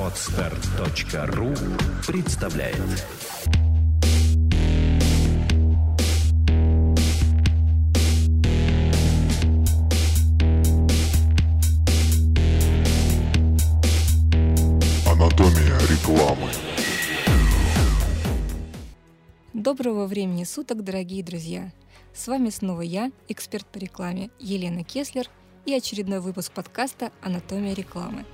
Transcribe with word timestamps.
Отстар.ру 0.00 1.48
представляет 2.06 2.76
Анатомия 15.10 15.76
рекламы. 15.90 16.50
Доброго 19.52 20.06
времени 20.06 20.44
суток, 20.44 20.84
дорогие 20.84 21.24
друзья! 21.24 21.72
С 22.14 22.28
вами 22.28 22.50
снова 22.50 22.82
я, 22.82 23.10
эксперт 23.26 23.66
по 23.66 23.78
рекламе 23.78 24.30
Елена 24.38 24.84
Кеслер 24.84 25.28
и 25.64 25.74
очередной 25.74 26.20
выпуск 26.20 26.52
подкаста 26.52 27.12
«Анатомия 27.20 27.74
рекламы». 27.74 28.24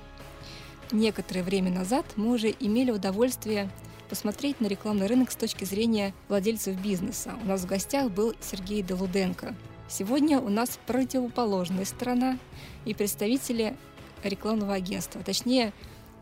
Некоторое 0.91 1.43
время 1.43 1.71
назад 1.71 2.05
мы 2.15 2.33
уже 2.33 2.53
имели 2.59 2.91
удовольствие 2.91 3.69
посмотреть 4.09 4.59
на 4.59 4.67
рекламный 4.67 5.07
рынок 5.07 5.31
с 5.31 5.35
точки 5.35 5.63
зрения 5.63 6.13
владельцев 6.27 6.75
бизнеса. 6.81 7.33
У 7.43 7.45
нас 7.45 7.61
в 7.61 7.67
гостях 7.67 8.09
был 8.11 8.33
Сергей 8.41 8.81
Делуденко. 8.81 9.55
Сегодня 9.87 10.39
у 10.39 10.49
нас 10.49 10.79
противоположная 10.87 11.85
сторона 11.85 12.39
и 12.85 12.93
представители 12.93 13.75
рекламного 14.23 14.73
агентства, 14.73 15.21
точнее 15.23 15.73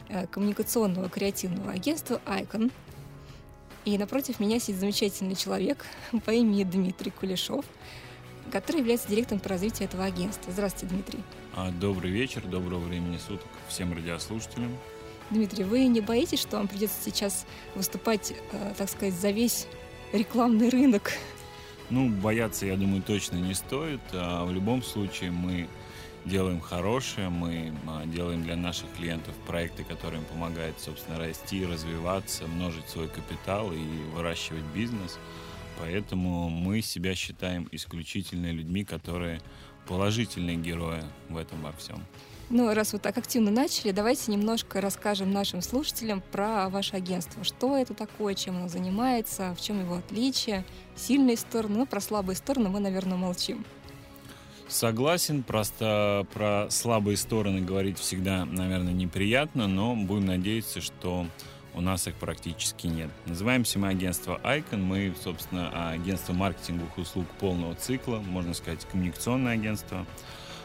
э, 0.09 0.27
коммуникационного 0.27 1.09
креативного 1.09 1.71
агентства 1.71 2.21
Icon– 2.25 2.71
и 3.87 3.97
напротив 3.97 4.41
меня 4.41 4.59
сидит 4.59 4.81
замечательный 4.81 5.35
человек 5.35 5.85
по 6.25 6.31
имени 6.31 6.65
Дмитрий 6.65 7.09
Кулешов, 7.09 7.63
который 8.51 8.79
является 8.79 9.07
директором 9.07 9.39
по 9.39 9.49
развитию 9.49 9.87
этого 9.87 10.05
агентства. 10.05 10.51
Здравствуйте, 10.51 10.93
Дмитрий. 10.93 11.19
А, 11.55 11.71
добрый 11.71 12.11
вечер, 12.11 12.41
доброго 12.41 12.79
времени 12.79 13.17
суток 13.17 13.47
всем 13.67 13.93
радиослушателям. 13.93 14.77
Дмитрий, 15.29 15.63
вы 15.63 15.85
не 15.87 16.01
боитесь, 16.01 16.39
что 16.39 16.57
вам 16.57 16.67
придется 16.67 16.97
сейчас 17.03 17.45
выступать, 17.75 18.33
э, 18.51 18.73
так 18.77 18.89
сказать, 18.89 19.13
за 19.13 19.31
весь 19.31 19.67
рекламный 20.13 20.69
рынок? 20.69 21.11
Ну, 21.89 22.09
бояться, 22.09 22.65
я 22.65 22.75
думаю, 22.75 23.01
точно 23.01 23.37
не 23.37 23.53
стоит. 23.53 24.01
А 24.13 24.45
в 24.45 24.51
любом 24.51 24.83
случае 24.83 25.31
мы 25.31 25.67
делаем 26.25 26.59
хорошее, 26.59 27.29
мы 27.29 27.73
а, 27.87 28.05
делаем 28.05 28.43
для 28.43 28.55
наших 28.55 28.85
клиентов 28.97 29.33
проекты, 29.45 29.83
которые 29.83 30.21
им 30.21 30.25
помогают, 30.25 30.79
собственно, 30.79 31.17
расти, 31.17 31.65
развиваться, 31.65 32.47
множить 32.47 32.87
свой 32.89 33.07
капитал 33.07 33.71
и 33.71 33.79
выращивать 34.13 34.63
бизнес. 34.75 35.17
Поэтому 35.79 36.49
мы 36.49 36.81
себя 36.81 37.15
считаем 37.15 37.67
исключительно 37.71 38.51
людьми, 38.51 38.83
которые 38.83 39.41
положительные 39.87 40.57
герои 40.57 41.03
в 41.29 41.37
этом 41.37 41.61
во 41.61 41.71
всем. 41.73 42.03
Ну, 42.49 42.73
раз 42.73 42.93
вы 42.93 42.99
так 42.99 43.17
активно 43.17 43.51
начали, 43.51 43.91
давайте 43.91 44.31
немножко 44.31 44.79
расскажем 44.79 45.31
нашим 45.31 45.61
слушателям 45.61 46.21
про 46.31 46.69
ваше 46.69 46.95
агентство. 46.95 47.43
Что 47.43 47.77
это 47.77 47.93
такое, 47.93 48.35
чем 48.35 48.55
оно 48.55 48.69
занимается, 48.69 49.53
в 49.53 49.61
чем 49.61 49.81
его 49.81 49.95
отличие, 49.95 50.63
сильные 50.95 51.35
стороны, 51.35 51.79
ну, 51.79 51.85
про 51.85 51.99
слабые 51.99 52.37
стороны 52.37 52.69
мы, 52.69 52.79
наверное, 52.79 53.17
молчим. 53.17 53.65
Согласен, 54.69 55.43
просто 55.43 56.25
про 56.33 56.67
слабые 56.69 57.17
стороны 57.17 57.61
говорить 57.61 57.99
всегда, 57.99 58.45
наверное, 58.45 58.93
неприятно, 58.93 59.67
но 59.67 59.95
будем 59.95 60.25
надеяться, 60.27 60.79
что 60.79 61.27
у 61.77 61.81
нас 61.81 62.07
их 62.07 62.15
практически 62.15 62.87
нет. 62.87 63.11
Называемся 63.27 63.77
мы 63.77 63.89
агентство 63.89 64.41
Icon. 64.43 64.77
Мы, 64.77 65.13
собственно, 65.23 65.91
агентство 65.91 66.33
маркетинговых 66.33 66.97
услуг 66.97 67.27
полного 67.39 67.75
цикла, 67.75 68.17
можно 68.17 68.55
сказать, 68.55 68.85
коммуникационное 68.91 69.53
агентство. 69.53 70.05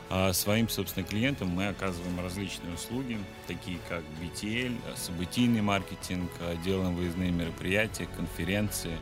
А 0.08 0.32
своим, 0.32 0.68
собственно, 0.68 1.06
клиентам 1.06 1.48
мы 1.48 1.68
оказываем 1.68 2.18
различные 2.20 2.74
услуги, 2.74 3.18
такие 3.46 3.78
как 3.88 4.02
BTL, 4.20 4.74
событийный 4.96 5.62
маркетинг, 5.62 6.30
делаем 6.64 6.94
выездные 6.94 7.30
мероприятия, 7.30 8.06
конференции 8.16 8.96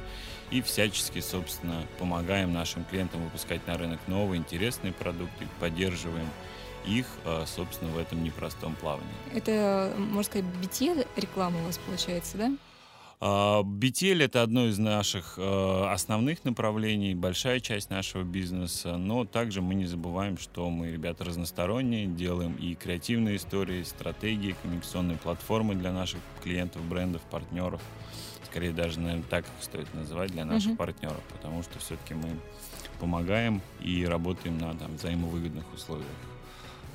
и 0.50 0.62
всячески, 0.62 1.20
собственно, 1.20 1.86
помогаем 1.98 2.52
нашим 2.52 2.84
клиентам 2.84 3.22
выпускать 3.24 3.66
на 3.66 3.76
рынок 3.76 4.00
новые 4.08 4.40
интересные 4.40 4.92
продукты, 4.92 5.48
поддерживаем 5.58 6.28
их, 6.86 7.06
а, 7.24 7.44
собственно, 7.46 7.90
в 7.90 7.98
этом 7.98 8.22
непростом 8.22 8.74
плавании. 8.74 9.08
Это, 9.34 9.92
можно 9.98 10.22
сказать, 10.22 10.46
BTL 10.62 11.06
реклама 11.16 11.60
у 11.60 11.64
вас 11.66 11.78
получается, 11.78 12.38
да? 12.38 12.52
А,— 13.22 13.62
это 14.02 14.42
одно 14.42 14.66
из 14.66 14.78
наших 14.78 15.34
а, 15.36 15.92
основных 15.92 16.44
направлений, 16.44 17.14
большая 17.14 17.60
часть 17.60 17.90
нашего 17.90 18.22
бизнеса, 18.22 18.96
но 18.96 19.24
также 19.24 19.60
мы 19.60 19.74
не 19.74 19.86
забываем, 19.86 20.38
что 20.38 20.70
мы 20.70 20.90
ребята 20.90 21.24
разносторонние, 21.24 22.06
делаем 22.06 22.54
и 22.54 22.74
креативные 22.74 23.36
истории, 23.36 23.82
стратегии, 23.82 24.56
коммуникационные 24.62 25.18
платформы 25.18 25.74
для 25.74 25.92
наших 25.92 26.20
клиентов, 26.42 26.82
брендов, 26.84 27.22
партнеров— 27.22 27.82
скорее 28.50 28.72
даже, 28.72 28.98
наверное, 28.98 29.24
так 29.28 29.44
их 29.44 29.62
стоит 29.62 29.92
называть 29.94 30.32
для 30.32 30.44
наших 30.44 30.72
uh-huh. 30.72 30.76
партнеров, 30.76 31.22
потому 31.32 31.62
что 31.62 31.78
все-таки 31.78 32.14
мы 32.14 32.40
помогаем 32.98 33.62
и 33.80 34.04
работаем 34.04 34.58
на 34.58 34.74
там, 34.74 34.96
взаимовыгодных 34.96 35.72
условиях. 35.72 36.08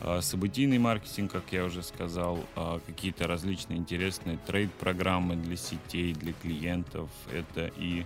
А, 0.02 0.22
событийный 0.22 0.78
маркетинг, 0.78 1.32
как 1.32 1.44
я 1.52 1.66
уже 1.66 1.84
сказал, 1.84 2.40
а, 2.56 2.80
какие-то 2.86 3.28
различные 3.28 3.80
интересные 3.80 4.38
трейд-программы 4.46 5.36
для 5.36 5.56
сетей, 5.56 6.14
для 6.14 6.34
клиентов. 6.34 7.10
Это 7.34 7.72
и 7.78 8.06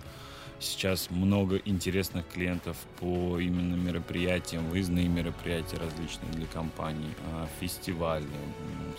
сейчас 0.60 1.10
много 1.10 1.56
интересных 1.64 2.28
клиентов 2.28 2.76
по 3.00 3.38
именно 3.38 3.74
мероприятиям, 3.74 4.68
выездные 4.68 5.08
мероприятия 5.08 5.78
различные 5.78 6.30
для 6.32 6.46
компаний, 6.46 7.12
а, 7.32 7.48
фестивали, 7.60 8.26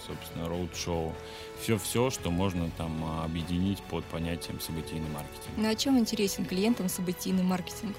собственно, 0.05 0.49
роуд-шоу. 0.49 1.13
Все-все, 1.61 2.09
что 2.09 2.29
можно 2.29 2.69
там 2.77 3.21
объединить 3.23 3.81
под 3.83 4.03
понятием 4.05 4.59
событийный 4.59 5.09
маркетинг. 5.09 5.57
На 5.57 5.75
чем 5.75 5.97
интересен 5.97 6.45
клиентам 6.45 6.89
событийный 6.89 7.43
маркетинг? 7.43 7.95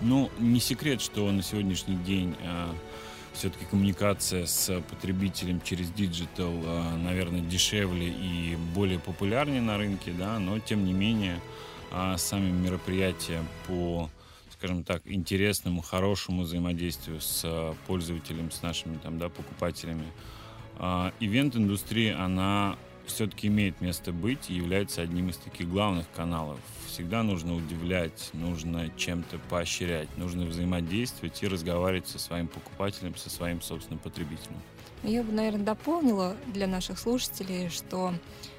Ну, 0.00 0.30
не 0.38 0.60
секрет, 0.60 1.00
что 1.00 1.30
на 1.32 1.42
сегодняшний 1.42 1.96
день 1.96 2.36
все-таки 3.34 3.64
коммуникация 3.64 4.46
с 4.46 4.80
потребителем 4.90 5.60
через 5.62 5.90
digital, 5.90 6.52
наверное, 6.98 7.40
дешевле 7.40 8.08
и 8.08 8.56
более 8.74 8.98
популярнее 8.98 9.60
на 9.60 9.78
рынке, 9.78 10.12
да, 10.12 10.38
но 10.38 10.58
тем 10.58 10.84
не 10.84 10.92
менее 10.92 11.40
а 11.90 12.16
сами 12.16 12.50
мероприятия 12.50 13.44
по 13.66 14.08
скажем 14.62 14.84
так, 14.84 15.02
интересному, 15.06 15.82
хорошему 15.82 16.42
взаимодействию 16.42 17.20
с 17.20 17.42
а, 17.44 17.74
пользователем, 17.88 18.52
с 18.52 18.62
нашими 18.62 18.96
там, 18.96 19.18
да, 19.18 19.28
покупателями. 19.28 20.06
А, 20.78 21.12
event-индустрия, 21.18 22.16
она 22.22 22.76
все-таки 23.06 23.48
имеет 23.48 23.80
место 23.80 24.12
быть 24.12 24.50
и 24.50 24.54
является 24.54 25.02
одним 25.02 25.30
из 25.30 25.36
таких 25.36 25.68
главных 25.68 26.06
каналов. 26.14 26.58
Всегда 26.86 27.22
нужно 27.22 27.54
удивлять, 27.56 28.30
нужно 28.32 28.90
чем-то 28.96 29.38
поощрять, 29.48 30.08
нужно 30.18 30.44
взаимодействовать 30.44 31.42
и 31.42 31.48
разговаривать 31.48 32.06
со 32.06 32.18
своим 32.18 32.48
покупателем, 32.48 33.16
со 33.16 33.30
своим 33.30 33.62
собственным 33.62 33.98
потребителем. 33.98 34.60
Я 35.02 35.22
бы, 35.22 35.32
наверное, 35.32 35.64
дополнила 35.64 36.36
для 36.46 36.66
наших 36.66 36.98
слушателей, 36.98 37.70
что 37.70 38.12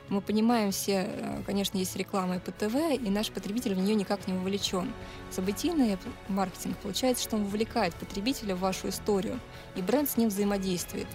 мы 0.10 0.20
понимаем 0.20 0.72
все, 0.72 1.08
э, 1.08 1.42
конечно, 1.46 1.78
есть 1.78 1.96
реклама 1.96 2.36
и 2.36 2.40
по 2.40 2.52
ТВ, 2.52 2.76
и 3.02 3.10
наш 3.10 3.32
потребитель 3.32 3.76
в 3.76 3.80
нее 3.80 3.96
никак 3.96 4.28
не 4.28 4.34
вовлечен. 4.34 4.92
Событийный 5.32 5.98
маркетинг 6.28 6.78
получается, 6.78 7.24
что 7.24 7.38
он 7.38 7.46
вовлекает 7.46 7.96
потребителя 7.96 8.56
в 8.56 8.60
вашу 8.60 8.90
историю, 8.90 9.40
и 9.76 9.82
бренд 9.82 10.10
с 10.10 10.18
ним 10.18 10.30
взаимодействует. 10.30 11.08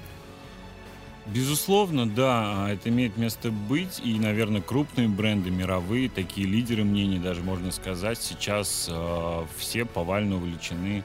Безусловно, 1.33 2.09
да, 2.09 2.69
это 2.71 2.89
имеет 2.89 3.16
место 3.16 3.50
быть, 3.50 4.00
и, 4.03 4.19
наверное, 4.19 4.62
крупные 4.62 5.09
бренды, 5.09 5.50
мировые, 5.50 6.09
такие 6.09 6.47
лидеры 6.47 6.84
мнений, 6.84 7.19
даже 7.19 7.43
можно 7.43 7.71
сказать, 7.71 8.19
сейчас 8.21 8.89
э, 8.91 9.44
все 9.59 9.84
повально 9.84 10.37
увлечены 10.37 11.05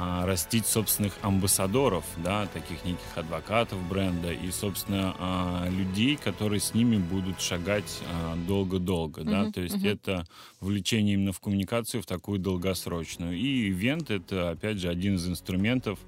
а, 0.00 0.24
растить 0.26 0.66
собственных 0.66 1.14
амбассадоров, 1.22 2.04
да, 2.18 2.46
таких 2.46 2.84
неких 2.84 3.16
адвокатов 3.16 3.82
бренда 3.88 4.30
и, 4.30 4.48
собственно, 4.52 5.16
а, 5.18 5.68
людей, 5.68 6.16
которые 6.16 6.60
с 6.60 6.72
ними 6.72 6.98
будут 6.98 7.40
шагать 7.40 8.00
а, 8.06 8.36
долго-долго, 8.46 9.22
uh-huh, 9.22 9.30
да, 9.46 9.50
то 9.50 9.60
есть 9.60 9.76
uh-huh. 9.76 9.92
это 9.92 10.24
влечение 10.60 11.14
именно 11.14 11.32
в 11.32 11.40
коммуникацию 11.40 12.00
в 12.00 12.06
такую 12.06 12.38
долгосрочную. 12.38 13.36
И 13.36 13.70
ивент 13.70 14.12
это, 14.12 14.50
опять 14.50 14.78
же, 14.78 14.88
один 14.88 15.16
из 15.16 15.26
инструментов 15.26 15.98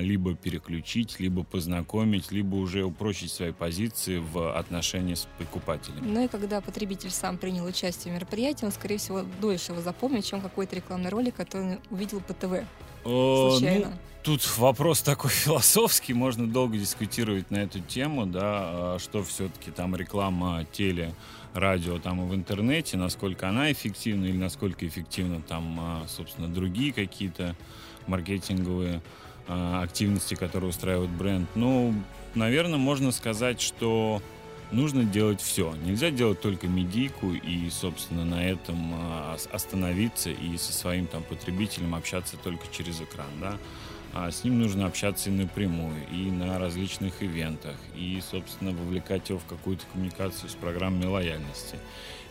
либо 0.00 0.34
переключить, 0.34 1.18
либо 1.18 1.42
познакомить, 1.42 2.30
либо 2.30 2.54
уже 2.54 2.84
упрочить 2.84 3.32
свои 3.32 3.52
позиции 3.52 4.18
в 4.18 4.56
отношении 4.56 5.14
с 5.14 5.26
покупателем. 5.38 6.14
Ну 6.14 6.24
и 6.24 6.28
когда 6.28 6.60
потребитель 6.60 7.10
сам 7.10 7.36
принял 7.36 7.64
участие 7.64 8.12
в 8.12 8.16
мероприятии, 8.16 8.64
он, 8.64 8.72
скорее 8.72 8.98
всего, 8.98 9.22
дольше 9.40 9.72
его 9.72 9.82
запомнит, 9.82 10.24
чем 10.24 10.40
какой-то 10.40 10.76
рекламный 10.76 11.10
ролик, 11.10 11.34
который 11.34 11.72
он 11.72 11.78
увидел 11.90 12.20
по 12.20 12.32
ТВ. 12.32 12.64
Случайно. 13.02 13.88
Ну, 13.88 13.92
тут 14.22 14.56
вопрос 14.56 15.02
такой 15.02 15.30
философский, 15.32 16.14
можно 16.14 16.46
долго 16.46 16.78
дискутировать 16.78 17.50
на 17.50 17.58
эту 17.58 17.80
тему, 17.80 18.26
да, 18.26 18.40
а 18.44 18.96
что 19.00 19.24
все-таки 19.24 19.72
там 19.72 19.96
реклама 19.96 20.64
теле, 20.70 21.12
радио 21.54 21.98
там 21.98 22.24
и 22.24 22.28
в 22.28 22.34
интернете, 22.34 22.96
насколько 22.96 23.48
она 23.48 23.72
эффективна 23.72 24.26
или 24.26 24.36
насколько 24.36 24.86
эффективна 24.86 25.42
там, 25.42 25.76
а, 25.80 26.06
собственно, 26.08 26.46
другие 26.46 26.92
какие-то 26.92 27.56
маркетинговые 28.06 28.96
а, 28.96 29.21
активности, 29.82 30.34
которые 30.34 30.70
устраивает 30.70 31.10
бренд. 31.10 31.48
Ну, 31.54 31.94
наверное, 32.34 32.78
можно 32.78 33.12
сказать, 33.12 33.60
что 33.60 34.22
нужно 34.72 35.04
делать 35.04 35.40
все. 35.40 35.74
Нельзя 35.84 36.10
делать 36.10 36.40
только 36.40 36.66
медийку 36.66 37.32
и, 37.32 37.68
собственно, 37.70 38.24
на 38.24 38.44
этом 38.46 38.94
а, 38.94 39.36
остановиться 39.52 40.30
и 40.30 40.56
со 40.56 40.72
своим 40.72 41.06
там 41.06 41.22
потребителем 41.22 41.94
общаться 41.94 42.36
только 42.36 42.64
через 42.72 43.00
экран, 43.00 43.28
да. 43.40 43.58
А 44.14 44.30
с 44.30 44.44
ним 44.44 44.60
нужно 44.60 44.86
общаться 44.86 45.30
и 45.30 45.32
напрямую, 45.32 45.96
и 46.10 46.30
на 46.30 46.58
различных 46.58 47.22
ивентах, 47.22 47.76
и, 47.96 48.20
собственно, 48.30 48.72
вовлекать 48.72 49.30
его 49.30 49.38
в 49.38 49.46
какую-то 49.46 49.84
коммуникацию 49.92 50.50
с 50.50 50.54
программой 50.54 51.06
лояльности. 51.06 51.78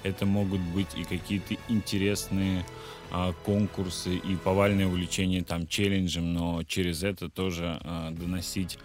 Это 0.04 0.26
могут 0.26 0.62
быть 0.62 0.88
и 0.96 1.04
какие-то 1.04 1.56
интересные 1.68 2.66
а, 3.12 3.34
конкурсы, 3.46 4.16
и 4.16 4.36
повальное 4.36 4.88
увлечение 4.88 5.44
там 5.44 5.68
челленджем, 5.68 6.34
но 6.34 6.64
через 6.64 7.04
это 7.04 7.30
тоже 7.30 7.80
а, 7.84 8.12
доносить 8.12 8.78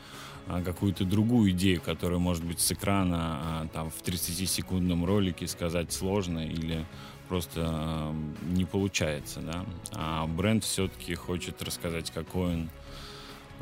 а, 0.49 0.63
какую-то 0.63 1.05
другую 1.05 1.51
идею, 1.51 1.81
которая 1.81 2.19
может 2.19 2.45
быть 2.45 2.61
с 2.61 2.71
экрана 2.71 3.19
а, 3.19 3.69
там 3.73 3.91
в 3.91 4.03
30-секундном 4.03 5.05
ролике 5.05 5.47
сказать 5.49 5.93
сложно 5.93 6.47
или 6.47 6.85
просто 7.29 7.63
а, 7.67 8.15
не 8.43 8.65
получается, 8.65 9.41
да. 9.41 9.65
А 9.93 10.27
бренд 10.27 10.63
все-таки 10.65 11.15
хочет 11.15 11.63
рассказать, 11.63 12.13
какой 12.13 12.55
он 12.55 12.71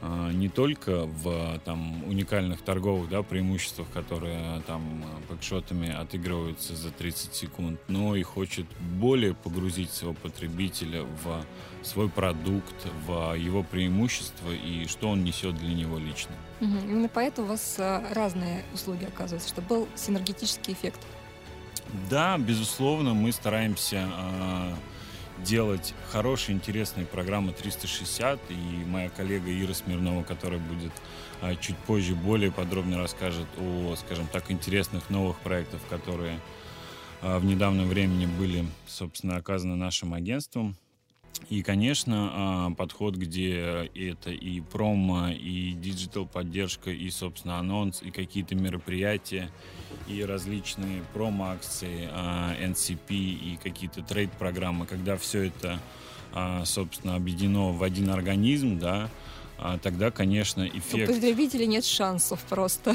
не 0.02 0.48
только 0.48 1.06
в 1.06 1.58
там, 1.64 2.04
уникальных 2.04 2.62
торговых 2.62 3.08
да, 3.08 3.22
преимуществах, 3.22 3.88
которые 3.92 4.60
там 4.66 5.04
бэкшотами 5.30 5.90
отыгрываются 5.90 6.76
за 6.76 6.90
30 6.90 7.34
секунд, 7.34 7.80
но 7.88 8.16
и 8.16 8.22
хочет 8.22 8.66
более 8.80 9.34
погрузить 9.34 9.90
своего 9.90 10.14
потребителя 10.14 11.04
в 11.04 11.44
свой 11.82 12.08
продукт, 12.08 12.74
в 13.06 13.34
его 13.34 13.62
преимущества 13.62 14.50
и 14.50 14.86
что 14.86 15.10
он 15.10 15.24
несет 15.24 15.56
для 15.56 15.74
него 15.74 15.98
лично. 15.98 16.34
Угу. 16.60 16.78
Именно 16.90 17.08
поэтому 17.08 17.46
у 17.46 17.50
вас 17.50 17.76
а, 17.78 18.02
разные 18.12 18.64
услуги 18.72 19.04
оказываются, 19.04 19.48
чтобы 19.48 19.68
был 19.68 19.88
синергетический 19.94 20.72
эффект. 20.72 21.00
Да, 22.10 22.38
безусловно, 22.38 23.14
мы 23.14 23.32
стараемся 23.32 24.08
э, 24.10 24.74
делать 25.38 25.94
хорошие, 26.10 26.56
интересные 26.56 27.06
программы 27.06 27.52
360. 27.52 28.40
И 28.50 28.84
моя 28.86 29.08
коллега 29.08 29.50
Ира 29.50 29.74
Смирнова, 29.74 30.22
которая 30.22 30.60
будет 30.60 30.92
а, 31.40 31.54
чуть 31.56 31.76
позже 31.76 32.14
более 32.14 32.52
подробно 32.52 32.98
расскажет 32.98 33.46
о, 33.58 33.94
скажем 33.96 34.26
так, 34.28 34.50
интересных 34.50 35.10
новых 35.10 35.38
проектах, 35.38 35.80
которые 35.90 36.40
а, 37.22 37.38
в 37.38 37.44
недавнем 37.44 37.88
времени 37.88 38.26
были, 38.26 38.66
собственно, 38.86 39.36
оказаны 39.36 39.76
нашим 39.76 40.14
агентством. 40.14 40.76
И, 41.50 41.62
конечно, 41.62 42.30
а, 42.32 42.70
подход, 42.70 43.16
где 43.16 43.90
это 43.94 44.30
и 44.30 44.60
промо, 44.60 45.28
и 45.28 45.72
digital 45.72 46.26
поддержка, 46.26 46.90
и, 46.90 47.10
собственно, 47.10 47.58
анонс, 47.58 48.02
и 48.02 48.10
какие-то 48.10 48.54
мероприятия, 48.54 49.50
и 50.08 50.24
различные 50.24 51.02
промо-акции, 51.12 52.08
NCP 52.60 53.14
и 53.14 53.58
какие-то 53.62 54.02
трейд-программы, 54.02 54.86
когда 54.86 55.16
все 55.16 55.44
это, 55.44 55.80
а, 56.32 56.64
собственно, 56.64 57.14
объединено 57.16 57.72
в 57.72 57.82
один 57.82 58.10
организм, 58.10 58.78
да, 58.78 59.10
а 59.64 59.78
тогда, 59.78 60.10
конечно, 60.10 60.68
эффект... 60.68 61.08
У 61.08 61.14
потребителя 61.14 61.64
нет 61.64 61.86
шансов 61.86 62.38
просто 62.50 62.94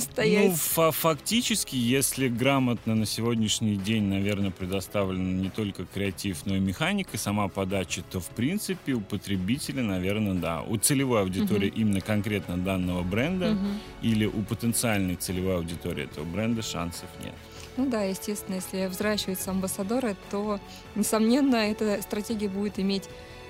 стоять. 0.00 0.46
Ну, 0.46 0.54
фа 0.54 0.90
фактически, 0.90 1.76
если 1.76 2.28
грамотно 2.28 2.94
на 2.94 3.04
сегодняшний 3.04 3.76
день, 3.76 4.04
наверное, 4.04 4.50
предоставлена 4.50 5.42
не 5.42 5.50
только 5.50 5.84
креатив, 5.84 6.46
но 6.46 6.56
и 6.56 6.58
механика, 6.58 7.18
сама 7.18 7.48
подача, 7.48 8.02
то, 8.10 8.20
в 8.20 8.28
принципе, 8.28 8.94
у 8.94 9.02
потребителя, 9.02 9.82
наверное, 9.82 10.32
да. 10.32 10.62
У 10.62 10.78
целевой 10.78 11.20
аудитории 11.20 11.68
uh-huh. 11.68 11.80
именно 11.80 12.00
конкретно 12.00 12.56
данного 12.56 13.02
бренда 13.02 13.48
uh-huh. 13.48 13.78
или 14.00 14.24
у 14.24 14.42
потенциальной 14.42 15.16
целевой 15.16 15.56
аудитории 15.56 16.04
этого 16.04 16.24
бренда 16.24 16.62
шансов 16.62 17.10
нет. 17.22 17.34
Ну 17.76 17.90
да, 17.90 18.04
естественно, 18.04 18.54
если 18.54 18.86
взращиваются 18.86 19.50
амбассадоры, 19.50 20.16
то, 20.30 20.60
несомненно, 20.94 21.56
эта 21.56 22.00
стратегия 22.00 22.48
будет 22.48 22.78
иметь 22.78 23.04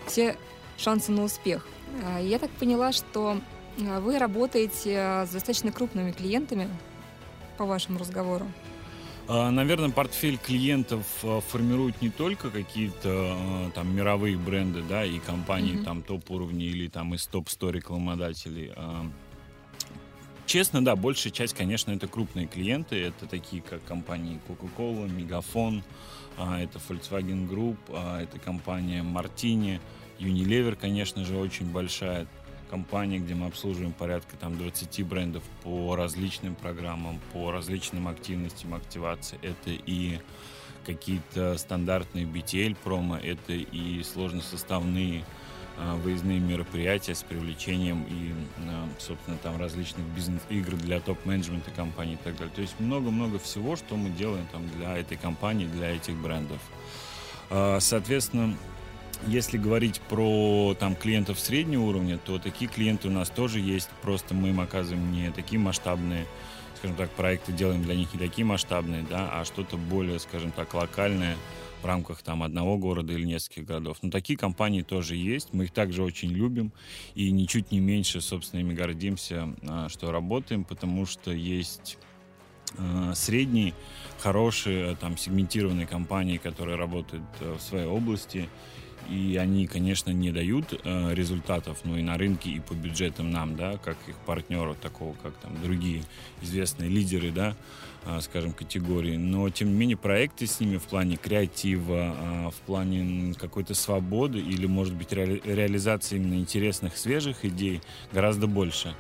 все 0.09 0.37
шансы 0.77 1.13
на 1.13 1.25
успех. 1.25 1.67
А, 2.05 2.21
я 2.21 2.39
так 2.39 2.51
поняла, 2.51 2.93
что 2.93 3.41
а, 3.81 4.01
вы 4.01 4.19
работаете 4.19 4.97
а, 4.99 5.27
с 5.27 5.31
достаточно 5.31 5.73
крупными 5.73 6.13
клиентами 6.13 6.69
по 7.57 7.65
вашему 7.65 7.99
разговору. 7.99 8.47
Наверное, 9.29 9.91
портфель 9.91 10.39
клиентов 10.39 11.05
формирует 11.49 12.01
не 12.01 12.11
только 12.11 12.49
какие-то 12.49 13.73
там 13.75 13.93
мировые 13.93 14.37
бренды, 14.37 14.83
да, 14.89 15.05
и 15.05 15.19
компании 15.19 15.75
mm-hmm. 15.75 15.85
там 15.85 16.03
топ-уровня 16.03 16.65
или 16.65 16.87
там 16.87 17.13
из 17.13 17.27
топ-100 17.27 17.73
рекламодателей. 17.73 18.73
Честно, 20.47 20.85
да, 20.85 20.95
большая 20.95 21.33
часть, 21.33 21.55
конечно, 21.55 21.91
это 21.91 22.07
крупные 22.07 22.47
клиенты. 22.47 23.03
Это 23.03 23.27
такие, 23.27 23.63
как 23.63 23.83
компании 23.85 24.39
Coca-Cola, 24.47 25.11
Мегафон, 25.11 25.83
это 26.39 26.79
Volkswagen 26.89 27.49
Group, 27.49 27.79
это 28.23 28.39
компания 28.39 29.03
Martini, 29.03 29.81
Unilever, 30.19 30.77
конечно 30.77 31.25
же, 31.25 31.37
очень 31.37 31.71
большая 31.71 32.27
компания, 32.71 33.19
где 33.19 33.35
мы 33.35 33.47
обслуживаем 33.47 33.93
порядка 33.93 34.37
там 34.37 34.59
20 34.59 35.07
брендов 35.07 35.43
по 35.63 35.95
различным 35.97 36.55
программам, 36.55 37.21
по 37.33 37.53
различным 37.53 38.09
активностям 38.09 38.75
активации. 38.75 39.39
Это 39.43 39.71
и 39.71 40.19
какие-то 40.85 41.59
стандартные 41.59 42.25
BTL 42.25 42.77
промо, 42.83 43.17
это 43.17 43.53
и 43.53 44.03
сложносоставные 44.03 45.25
а, 45.79 45.95
выездные 45.97 46.41
мероприятия 46.41 47.15
с 47.15 47.23
привлечением 47.23 48.05
и, 48.05 48.33
а, 48.67 48.89
собственно, 48.99 49.37
там 49.39 49.59
различных 49.59 50.07
бизнес-игр 50.07 50.75
для 50.77 51.01
топ-менеджмента 51.01 51.71
компании 51.71 52.15
и 52.15 52.25
так 52.25 52.37
далее. 52.37 52.55
То 52.55 52.63
есть 52.63 52.79
много-много 52.79 53.39
всего, 53.39 53.77
что 53.77 53.97
мы 53.97 54.09
делаем 54.11 54.47
там 54.53 54.67
для 54.71 54.97
этой 54.97 55.19
компании, 55.19 55.67
для 55.67 55.95
этих 55.95 56.17
брендов. 56.17 56.61
А, 57.51 57.79
соответственно, 57.81 58.57
если 59.27 59.59
говорить 59.59 60.01
про 60.09 60.77
там, 60.79 60.95
клиентов 60.95 61.39
среднего 61.39 61.83
уровня, 61.85 62.19
то 62.19 62.39
такие 62.39 62.71
клиенты 62.71 63.09
у 63.09 63.11
нас 63.11 63.31
тоже 63.31 63.61
есть. 63.61 63.89
Просто 64.03 64.35
мы 64.35 64.51
им 64.51 64.61
оказываем 64.61 65.13
не 65.13 65.31
такие 65.31 65.59
масштабные, 65.59 66.27
скажем 66.79 66.97
так, 66.97 67.11
проекты 67.11 67.53
делаем 67.53 67.83
для 67.83 67.95
них 67.95 68.13
не 68.15 68.19
такие 68.19 68.45
масштабные, 68.45 69.05
да, 69.09 69.31
а 69.33 69.45
что-то 69.45 69.77
более, 69.77 70.19
скажем 70.19 70.53
так, 70.53 70.75
локальное 70.75 71.37
в 71.83 71.87
рамках 71.87 72.23
там 72.23 72.43
одного 72.43 72.79
города 72.79 73.13
или 73.13 73.25
нескольких 73.25 73.67
городов. 73.67 73.99
Но 74.03 74.11
такие 74.11 74.39
компании 74.39 74.83
тоже 74.83 75.17
есть, 75.17 75.53
мы 75.53 75.65
их 75.65 75.71
также 75.73 76.03
очень 76.03 76.31
любим 76.31 76.73
и 77.15 77.31
ничуть 77.31 77.71
не 77.71 77.81
меньше, 77.81 78.21
собственно, 78.21 78.61
ими 78.61 78.75
гордимся, 78.75 79.55
а, 79.69 79.89
что 79.89 80.11
работаем, 80.11 80.65
потому 80.65 81.07
что 81.07 81.31
есть 81.33 81.99
а, 82.79 83.15
средние, 83.15 83.75
хорошие, 84.19 84.97
там, 84.97 85.17
сегментированные 85.17 85.87
компании, 85.87 86.39
которые 86.39 86.77
работают 86.77 87.25
э, 87.41 87.55
в 87.55 87.61
своей 87.61 87.87
области, 87.87 88.49
и 89.09 89.37
они, 89.37 89.67
конечно, 89.67 90.11
не 90.11 90.33
дают 90.33 90.81
э, 90.85 91.15
результатов, 91.15 91.79
ну 91.85 91.97
и 91.97 92.03
на 92.03 92.17
рынке, 92.19 92.51
и 92.51 92.61
по 92.61 92.75
бюджетам 92.75 93.31
нам, 93.31 93.57
да, 93.57 93.79
как 93.79 93.97
их 94.07 94.17
партнеров, 94.27 94.77
такого, 94.81 95.15
как 95.23 95.35
там 95.35 95.53
другие 95.63 96.03
известные 96.43 96.89
лидеры, 96.89 97.31
да, 97.31 97.57
э, 98.05 98.21
скажем, 98.21 98.53
категории. 98.53 99.17
Но, 99.17 99.49
тем 99.51 99.69
не 99.69 99.75
менее, 99.75 99.97
проекты 99.97 100.47
с 100.47 100.61
ними 100.61 100.77
в 100.77 100.85
плане 100.85 101.17
креатива, 101.17 102.15
э, 102.19 102.51
в 102.51 102.61
плане 102.67 103.35
какой-то 103.35 103.75
свободы 103.75 104.39
или, 104.39 104.67
может 104.67 104.95
быть, 104.95 105.13
ре- 105.13 105.41
реализации 105.45 106.17
именно 106.17 106.35
интересных, 106.35 106.97
свежих 106.97 107.45
идей 107.45 107.81
гораздо 108.13 108.47
больше. 108.47 108.95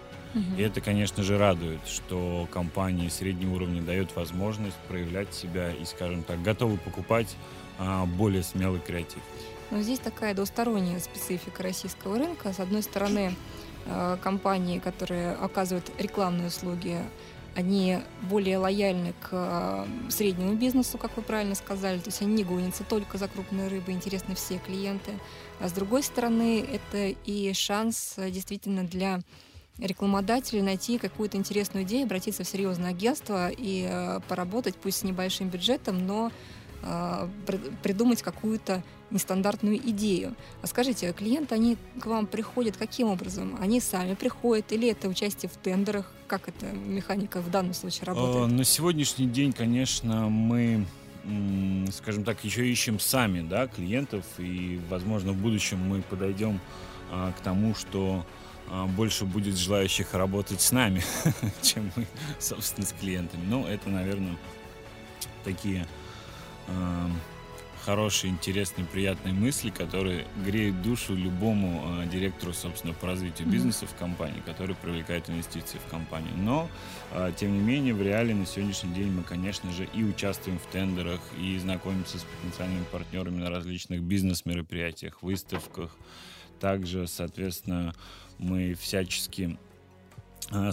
И 0.58 0.60
это, 0.60 0.82
конечно 0.82 1.22
же, 1.22 1.38
радует, 1.38 1.80
что 1.86 2.46
компании 2.52 3.08
среднего 3.08 3.54
уровня 3.54 3.80
дают 3.80 4.14
возможность 4.14 4.76
проявлять 4.86 5.32
себя 5.32 5.72
и, 5.72 5.86
скажем 5.86 6.24
так, 6.24 6.42
готовы 6.42 6.76
покупать 6.76 7.34
а, 7.78 8.04
более 8.04 8.42
смелый 8.42 8.80
креатив. 8.80 9.22
Но 9.70 9.82
здесь 9.82 9.98
такая 9.98 10.34
двусторонняя 10.34 11.00
специфика 11.00 11.62
российского 11.62 12.18
рынка. 12.18 12.52
С 12.52 12.60
одной 12.60 12.82
стороны, 12.82 13.34
э, 13.86 14.16
компании, 14.22 14.78
которые 14.78 15.32
оказывают 15.32 15.90
рекламные 15.98 16.48
услуги, 16.48 16.98
они 17.56 17.98
более 18.22 18.58
лояльны 18.58 19.14
к 19.20 19.28
э, 19.32 19.86
среднему 20.10 20.54
бизнесу, 20.54 20.98
как 20.98 21.16
вы 21.16 21.22
правильно 21.22 21.54
сказали, 21.54 21.98
то 21.98 22.08
есть 22.08 22.20
они 22.22 22.34
не 22.34 22.44
гонятся 22.44 22.84
только 22.84 23.18
за 23.18 23.28
крупной 23.28 23.68
рыбой, 23.68 23.94
интересны 23.94 24.34
все 24.34 24.58
клиенты. 24.58 25.12
А 25.58 25.68
с 25.68 25.72
другой 25.72 26.02
стороны, 26.02 26.60
это 26.60 27.16
и 27.24 27.52
шанс 27.54 28.14
э, 28.18 28.30
действительно 28.30 28.84
для 28.84 29.20
рекламодателей 29.78 30.62
найти 30.62 30.98
какую-то 30.98 31.38
интересную 31.38 31.84
идею, 31.84 32.04
обратиться 32.04 32.44
в 32.44 32.48
серьезное 32.48 32.90
агентство 32.90 33.50
и 33.50 34.18
поработать, 34.26 34.74
пусть 34.76 35.00
с 35.00 35.02
небольшим 35.02 35.50
бюджетом, 35.50 36.06
но 36.06 36.32
придумать 37.82 38.22
какую-то 38.22 38.82
нестандартную 39.10 39.76
идею. 39.76 40.34
А 40.62 40.66
скажите, 40.66 41.12
клиенты, 41.12 41.54
они 41.54 41.76
к 42.00 42.06
вам 42.06 42.26
приходят 42.26 42.76
каким 42.76 43.08
образом? 43.08 43.56
Они 43.60 43.80
сами 43.80 44.14
приходят 44.14 44.72
или 44.72 44.88
это 44.88 45.08
участие 45.08 45.48
в 45.48 45.56
тендерах? 45.56 46.12
Как 46.26 46.48
эта 46.48 46.66
механика 46.66 47.40
в 47.40 47.50
данном 47.50 47.74
случае 47.74 48.02
а, 48.02 48.06
работает? 48.06 48.52
На 48.52 48.64
сегодняшний 48.64 49.26
день, 49.26 49.52
конечно, 49.52 50.28
мы 50.28 50.84
скажем 51.92 52.22
так, 52.22 52.44
еще 52.44 52.68
ищем 52.68 53.00
сами 53.00 53.40
да, 53.40 53.66
клиентов, 53.66 54.24
и, 54.38 54.80
возможно, 54.88 55.32
в 55.32 55.36
будущем 55.36 55.78
мы 55.78 56.02
подойдем 56.02 56.60
а, 57.10 57.32
к 57.32 57.40
тому, 57.40 57.74
что 57.74 58.24
а, 58.68 58.86
больше 58.86 59.24
будет 59.24 59.56
желающих 59.56 60.14
работать 60.14 60.60
с 60.60 60.72
нами, 60.72 61.02
чем 61.62 61.90
мы, 61.96 62.06
собственно, 62.38 62.86
с 62.86 62.92
клиентами. 62.92 63.42
Ну, 63.48 63.66
это, 63.66 63.88
наверное, 63.88 64.36
такие 65.44 65.86
э, 66.68 67.08
хорошие, 67.86 68.32
интересные, 68.32 68.84
приятные 68.84 69.32
мысли, 69.32 69.70
которые 69.70 70.26
греют 70.44 70.82
душу 70.82 71.14
любому 71.14 72.00
э, 72.02 72.08
директору, 72.08 72.52
собственно, 72.52 72.92
по 72.92 73.06
развитию 73.06 73.46
бизнеса 73.46 73.86
в 73.86 73.94
компании, 73.94 74.42
который 74.44 74.74
привлекает 74.74 75.30
инвестиции 75.30 75.78
в 75.78 75.88
компанию. 75.88 76.32
Но, 76.36 76.68
э, 77.12 77.32
тем 77.36 77.52
не 77.52 77.60
менее, 77.60 77.94
в 77.94 78.02
реале 78.02 78.34
на 78.34 78.44
сегодняшний 78.44 78.92
день 78.92 79.12
мы, 79.12 79.22
конечно 79.22 79.70
же, 79.72 79.88
и 79.94 80.02
участвуем 80.02 80.58
в 80.58 80.66
тендерах, 80.66 81.20
и 81.38 81.56
знакомимся 81.58 82.18
с 82.18 82.24
потенциальными 82.24 82.84
партнерами 82.90 83.36
на 83.36 83.50
различных 83.50 84.02
бизнес-мероприятиях, 84.02 85.22
выставках. 85.22 85.96
Также, 86.58 87.06
соответственно, 87.06 87.94
мы 88.38 88.74
всячески 88.74 89.56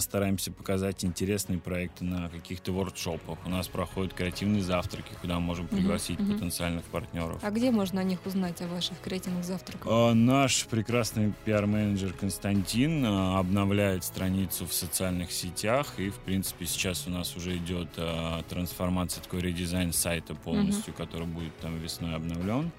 стараемся 0.00 0.52
показать 0.52 1.04
интересные 1.04 1.58
проекты 1.58 2.04
на 2.04 2.28
каких-то 2.28 2.72
воркшопах. 2.72 3.38
У 3.44 3.48
нас 3.48 3.68
проходят 3.68 4.14
креативные 4.14 4.62
завтраки, 4.62 5.12
куда 5.20 5.34
мы 5.36 5.40
можем 5.40 5.68
пригласить 5.68 6.18
uh-huh, 6.18 6.28
uh-huh. 6.28 6.34
потенциальных 6.34 6.84
партнеров. 6.84 7.38
А 7.42 7.50
где 7.50 7.70
можно 7.70 8.00
о 8.00 8.04
них 8.04 8.24
узнать, 8.24 8.60
о 8.62 8.68
ваших 8.68 9.00
креативных 9.00 9.44
завтраках? 9.44 9.86
А, 9.90 10.14
наш 10.14 10.66
прекрасный 10.66 11.32
пиар-менеджер 11.44 12.12
Константин 12.12 13.04
а, 13.04 13.38
обновляет 13.38 14.04
страницу 14.04 14.66
в 14.66 14.72
социальных 14.72 15.32
сетях, 15.32 15.94
и, 15.98 16.10
в 16.10 16.18
принципе, 16.18 16.66
сейчас 16.66 17.06
у 17.06 17.10
нас 17.10 17.36
уже 17.36 17.56
идет 17.56 17.88
а, 17.96 18.42
трансформация, 18.48 19.22
такой 19.22 19.40
редизайн 19.40 19.92
сайта 19.92 20.34
полностью, 20.34 20.92
uh-huh. 20.92 20.96
который 20.96 21.26
будет 21.26 21.56
там 21.58 21.78
весной 21.78 22.14
обновлен 22.14 22.70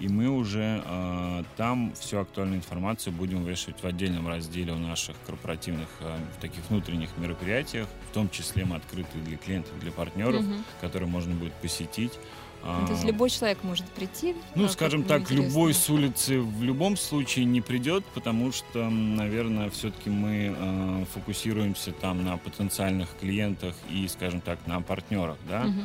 и 0.00 0.08
мы 0.08 0.28
уже 0.28 0.82
э, 0.84 1.44
там 1.56 1.92
всю 1.94 2.18
актуальную 2.18 2.58
информацию 2.58 3.12
будем 3.12 3.44
вешать 3.44 3.82
в 3.82 3.86
отдельном 3.86 4.26
разделе 4.26 4.72
у 4.72 4.78
наших 4.78 5.14
корпоративных 5.26 5.88
э, 6.00 6.18
таких 6.40 6.68
внутренних 6.70 7.10
мероприятиях, 7.18 7.86
в 8.10 8.14
том 8.14 8.30
числе 8.30 8.64
мы 8.64 8.76
открыты 8.76 9.18
для 9.18 9.36
клиентов, 9.36 9.78
для 9.80 9.92
партнеров, 9.92 10.40
угу. 10.40 10.54
которые 10.80 11.08
можно 11.08 11.34
будет 11.34 11.52
посетить. 11.54 12.12
Ну, 12.62 12.86
то 12.86 12.92
есть 12.92 13.04
любой 13.04 13.30
человек 13.30 13.62
может 13.62 13.86
прийти? 13.86 14.36
Ну, 14.54 14.68
скажем 14.68 15.04
так, 15.04 15.30
любой 15.30 15.72
с 15.72 15.88
улицы 15.88 16.40
в 16.40 16.62
любом 16.62 16.96
случае 16.96 17.46
не 17.46 17.62
придет, 17.62 18.04
потому 18.14 18.52
что, 18.52 18.90
наверное, 18.90 19.70
все-таки 19.70 20.10
мы 20.10 20.54
э, 20.54 21.04
фокусируемся 21.14 21.92
там 21.92 22.22
на 22.22 22.36
потенциальных 22.36 23.08
клиентах 23.18 23.74
и, 23.90 24.06
скажем 24.08 24.42
так, 24.42 24.58
на 24.66 24.82
партнерах, 24.82 25.38
да. 25.48 25.62
Угу. 25.62 25.80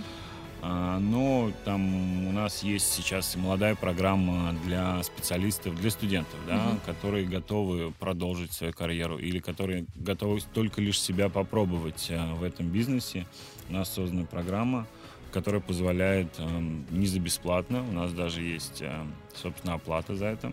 А, 0.68 0.98
но 0.98 1.52
там 1.64 2.28
у 2.28 2.32
нас 2.32 2.64
есть 2.64 2.92
сейчас 2.92 3.36
молодая 3.36 3.76
программа 3.76 4.56
для 4.66 5.04
специалистов, 5.04 5.80
для 5.80 5.92
студентов, 5.92 6.40
да, 6.48 6.56
угу. 6.56 6.80
которые 6.88 7.28
готовы 7.28 7.92
продолжить 7.92 8.52
свою 8.52 8.74
карьеру 8.74 9.20
или 9.20 9.38
которые 9.38 9.86
готовы 9.96 10.40
только 10.56 10.82
лишь 10.82 11.00
себя 11.00 11.30
попробовать 11.30 12.08
а, 12.10 12.34
в 12.34 12.42
этом 12.42 12.68
бизнесе. 12.68 13.28
У 13.70 13.74
нас 13.74 13.94
создана 13.94 14.26
программа, 14.26 14.88
которая 15.32 15.62
позволяет 15.62 16.34
эм, 16.40 16.88
не 16.90 17.06
за 17.06 17.20
бесплатно, 17.20 17.84
у 17.88 17.92
нас 17.92 18.12
даже 18.14 18.42
есть, 18.42 18.82
э, 18.82 19.06
собственно, 19.36 19.76
оплата 19.76 20.16
за 20.16 20.26
это 20.26 20.52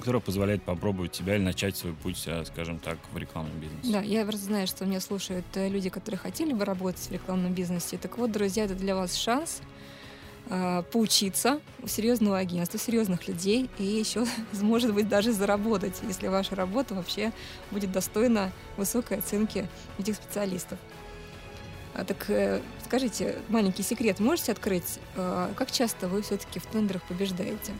которая 0.00 0.20
позволяет 0.20 0.62
попробовать 0.62 1.14
себя 1.14 1.36
или 1.36 1.42
начать 1.42 1.76
свой 1.76 1.92
путь, 1.92 2.22
э, 2.26 2.44
скажем 2.44 2.78
так, 2.78 2.98
в 3.12 3.16
рекламном 3.16 3.58
бизнесе. 3.60 3.92
Да, 3.92 4.00
я 4.00 4.28
знаю, 4.32 4.66
что 4.66 4.84
меня 4.84 5.00
слушают 5.00 5.44
э, 5.54 5.68
люди, 5.68 5.90
которые 5.90 6.18
хотели 6.18 6.52
бы 6.52 6.64
работать 6.64 7.02
в 7.02 7.12
рекламном 7.12 7.52
бизнесе. 7.52 7.98
Так 7.98 8.18
вот, 8.18 8.32
друзья, 8.32 8.64
это 8.64 8.74
для 8.74 8.96
вас 8.96 9.14
шанс 9.14 9.60
э, 10.48 10.82
поучиться 10.90 11.60
у 11.82 11.86
серьезного 11.86 12.38
агентства, 12.38 12.80
серьезных 12.80 13.28
людей 13.28 13.70
и 13.78 13.84
еще, 13.84 14.26
может 14.60 14.92
быть, 14.92 15.08
даже 15.08 15.32
заработать, 15.32 16.00
если 16.02 16.26
ваша 16.26 16.56
работа 16.56 16.94
вообще 16.94 17.32
будет 17.70 17.92
достойна 17.92 18.52
высокой 18.76 19.18
оценки 19.18 19.68
этих 19.98 20.16
специалистов. 20.16 20.78
А 21.94 22.04
так 22.04 22.30
э, 22.30 22.60
скажите, 22.84 23.36
маленький 23.48 23.82
секрет 23.82 24.20
можете 24.20 24.52
открыть? 24.52 24.98
Как 25.14 25.70
часто 25.70 26.08
вы 26.08 26.22
все-таки 26.22 26.58
в 26.58 26.66
тендерах 26.66 27.02
побеждаете? 27.02 27.72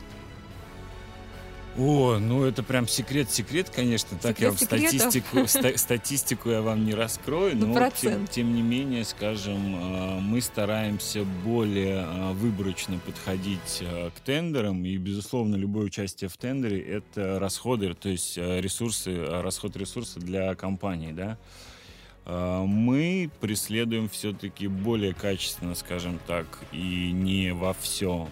О, 1.79 2.19
ну 2.19 2.45
это 2.45 2.63
прям 2.63 2.89
секрет-секрет, 2.89 3.71
конечно. 3.71 4.19
Так 4.19 4.37
секрет 4.37 4.61
я 4.61 4.67
статистику, 4.67 5.47
ста- 5.47 5.77
статистику 5.77 6.51
я 6.51 6.63
вам 6.63 6.85
не 6.85 6.95
раскрою, 6.95 7.57
ну, 7.57 7.69
но 7.69 7.91
тем, 7.91 8.27
тем 8.27 8.55
не 8.55 8.63
менее, 8.63 9.05
скажем, 9.05 9.77
э, 9.77 10.21
мы 10.21 10.41
стараемся 10.41 11.25
более 11.25 12.05
э, 12.07 12.33
выборочно 12.33 12.99
подходить 12.99 13.79
э, 13.81 14.11
к 14.11 14.21
тендерам, 14.21 14.85
и, 14.85 14.97
безусловно, 14.97 15.55
любое 15.55 15.87
участие 15.87 16.29
в 16.29 16.37
тендере— 16.37 16.81
это 16.83 17.39
расходы, 17.39 17.95
то 17.95 18.09
есть 18.09 18.37
ресурсы, 18.37 19.25
расход 19.25 19.77
ресурсов 19.77 20.25
для 20.25 20.55
компании, 20.55 21.13
да. 21.13 21.39
Мы 22.27 23.31
преследуем 23.41 24.09
все-таки 24.09 24.69
более 24.69 25.15
качественно, 25.15 25.75
скажем 25.75 26.21
так, 26.27 26.47
и 26.71 27.11
не 27.13 27.53
во 27.53 27.73
все 27.73 28.29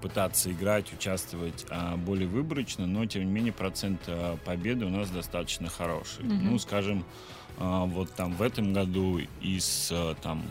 пытаться 0.00 0.50
играть, 0.52 0.92
участвовать 0.92 1.66
а, 1.70 1.96
более 1.96 2.28
выборочно, 2.28 2.86
но 2.86 3.06
тем 3.06 3.24
не 3.24 3.30
менее 3.30 3.52
процент 3.52 4.00
а, 4.06 4.36
победы 4.38 4.86
у 4.86 4.88
нас 4.88 5.10
достаточно 5.10 5.68
хороший. 5.68 6.24
Mm-hmm. 6.24 6.40
Ну, 6.42 6.58
скажем, 6.58 7.04
а, 7.58 7.84
вот 7.84 8.12
там 8.14 8.34
в 8.34 8.42
этом 8.42 8.72
году 8.72 9.20
из 9.40 9.92
там, 10.22 10.44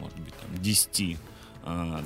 может 0.00 0.18
быть, 0.18 0.34
там 0.34 0.62
10 0.62 1.18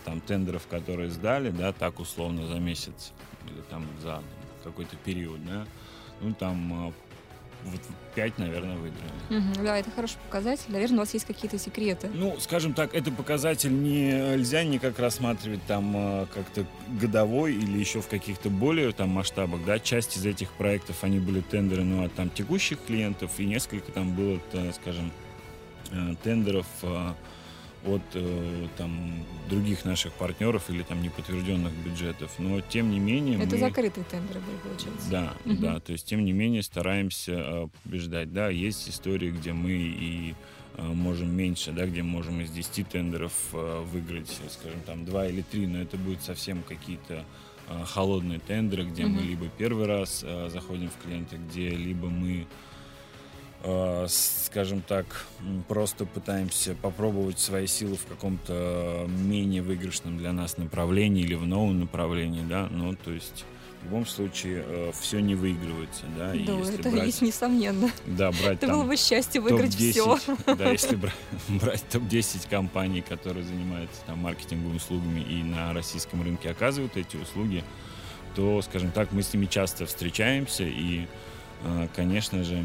там 0.04 0.20
тендеров, 0.24 0.68
которые 0.68 1.10
сдали, 1.10 1.50
да, 1.50 1.72
так 1.72 1.98
условно 1.98 2.46
за 2.46 2.60
месяц 2.60 3.12
или 3.50 3.60
там 3.62 3.84
за 4.00 4.22
какой-то 4.62 4.94
период, 4.96 5.44
да, 5.44 5.66
ну 6.20 6.32
там 6.32 6.94
вот 7.64 7.80
пять, 8.14 8.38
наверное, 8.38 8.76
выиграли. 8.76 9.10
Угу, 9.30 9.64
да, 9.64 9.78
это 9.78 9.90
хороший 9.90 10.16
показатель. 10.26 10.64
Наверное, 10.68 10.96
у 10.96 11.00
вас 11.00 11.14
есть 11.14 11.26
какие-то 11.26 11.58
секреты. 11.58 12.10
Ну, 12.12 12.36
скажем 12.40 12.74
так, 12.74 12.94
это 12.94 13.10
показатель 13.10 13.72
не, 13.72 14.10
нельзя 14.36 14.64
никак 14.64 14.98
рассматривать 14.98 15.60
там 15.66 15.92
э, 15.96 16.26
как-то 16.34 16.66
годовой 17.00 17.54
или 17.54 17.78
еще 17.78 18.00
в 18.00 18.08
каких-то 18.08 18.50
более 18.50 18.92
там 18.92 19.10
масштабах, 19.10 19.64
да. 19.64 19.78
Часть 19.78 20.16
из 20.16 20.26
этих 20.26 20.52
проектов, 20.52 21.04
они 21.04 21.18
были 21.18 21.40
тендеры, 21.40 21.84
ну, 21.84 22.04
от 22.04 22.14
там 22.14 22.30
текущих 22.30 22.78
клиентов, 22.84 23.32
и 23.38 23.44
несколько 23.44 23.92
там 23.92 24.14
было, 24.14 24.40
скажем, 24.74 25.12
э, 25.92 26.14
тендеров 26.22 26.66
э, 26.82 27.12
от 27.88 28.02
э, 28.14 28.66
там, 28.76 29.24
других 29.48 29.84
наших 29.84 30.12
партнеров 30.12 30.70
или 30.70 30.82
там 30.82 31.02
неподтвержденных 31.02 31.72
бюджетов. 31.72 32.30
Но 32.38 32.60
тем 32.60 32.90
не 32.90 32.98
менее... 32.98 33.38
Это 33.38 33.56
мы... 33.56 33.58
закрытые 33.58 34.04
тендеры 34.04 34.40
были, 34.40 34.56
получается. 34.56 35.10
Да, 35.10 35.34
угу. 35.44 35.56
да. 35.60 35.80
То 35.80 35.92
есть, 35.92 36.06
тем 36.06 36.24
не 36.24 36.32
менее, 36.32 36.62
стараемся 36.62 37.32
э, 37.32 37.68
побеждать. 37.82 38.32
Да, 38.32 38.48
есть 38.48 38.88
истории, 38.88 39.30
где 39.30 39.52
мы 39.52 39.72
и 39.72 40.34
э, 40.76 40.82
можем 40.82 41.34
меньше, 41.34 41.72
да, 41.72 41.86
где 41.86 42.02
можем 42.02 42.40
из 42.40 42.50
10 42.50 42.88
тендеров 42.88 43.32
э, 43.52 43.84
выиграть, 43.92 44.28
скажем, 44.50 44.80
там 44.86 45.04
2 45.04 45.26
или 45.28 45.42
3, 45.42 45.66
но 45.66 45.78
это 45.78 45.96
будет 45.96 46.22
совсем 46.22 46.62
какие-то 46.62 47.24
холодные 47.84 48.38
тендеры, 48.38 48.84
где 48.84 49.04
угу. 49.04 49.12
мы 49.12 49.20
либо 49.20 49.46
первый 49.58 49.84
раз 49.84 50.24
заходим 50.48 50.88
в 50.88 51.04
клиента, 51.04 51.36
где 51.36 51.68
либо 51.68 52.08
мы 52.08 52.46
скажем 54.08 54.82
так, 54.82 55.26
просто 55.66 56.06
пытаемся 56.06 56.74
попробовать 56.74 57.38
свои 57.38 57.66
силы 57.66 57.96
в 57.96 58.06
каком-то 58.06 59.06
менее 59.08 59.62
выигрышном 59.62 60.16
для 60.16 60.32
нас 60.32 60.58
направлении 60.58 61.24
или 61.24 61.34
в 61.34 61.46
новом 61.46 61.80
направлении, 61.80 62.44
да, 62.48 62.68
ну, 62.70 62.94
то 62.94 63.10
есть 63.10 63.44
в 63.80 63.84
любом 63.84 64.06
случае 64.06 64.64
э, 64.66 64.92
все 64.98 65.20
не 65.20 65.34
выигрывается, 65.34 66.02
да. 66.16 66.34
И 66.34 66.44
да, 66.44 66.58
это 66.58 66.90
брать, 66.90 67.06
есть 67.06 67.22
несомненно. 67.22 67.90
Да, 68.06 68.32
брать 68.32 68.58
Это 68.62 68.68
было 68.68 68.84
бы 68.84 68.96
счастье 68.96 69.40
выиграть 69.40 69.74
все. 69.74 70.18
Да, 70.46 70.70
если 70.70 70.96
брать, 70.96 71.14
брать 71.48 71.84
топ-10 71.88 72.48
компаний, 72.50 73.02
которые 73.02 73.44
занимаются 73.44 74.00
там 74.06 74.18
маркетинговыми 74.18 74.76
услугами 74.76 75.20
и 75.20 75.42
на 75.42 75.72
российском 75.72 76.22
рынке 76.22 76.50
оказывают 76.50 76.96
эти 76.96 77.16
услуги, 77.16 77.62
то, 78.34 78.60
скажем 78.62 78.90
так, 78.90 79.12
мы 79.12 79.22
с 79.22 79.32
ними 79.32 79.46
часто 79.46 79.86
встречаемся 79.86 80.64
и, 80.64 81.06
э, 81.62 81.88
конечно 81.94 82.42
же, 82.42 82.64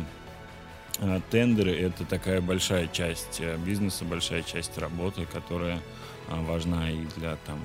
тендеры— 1.32 1.72
это 1.80 2.06
такая 2.06 2.42
большая 2.42 2.88
часть 2.88 3.40
э, 3.40 3.58
бизнеса, 3.58 4.06
большая 4.06 4.44
часть 4.44 4.78
работы, 4.78 5.26
которая 5.26 5.82
а, 6.30 6.42
важна 6.42 6.90
и 6.90 7.06
для 7.18 7.36
там, 7.46 7.60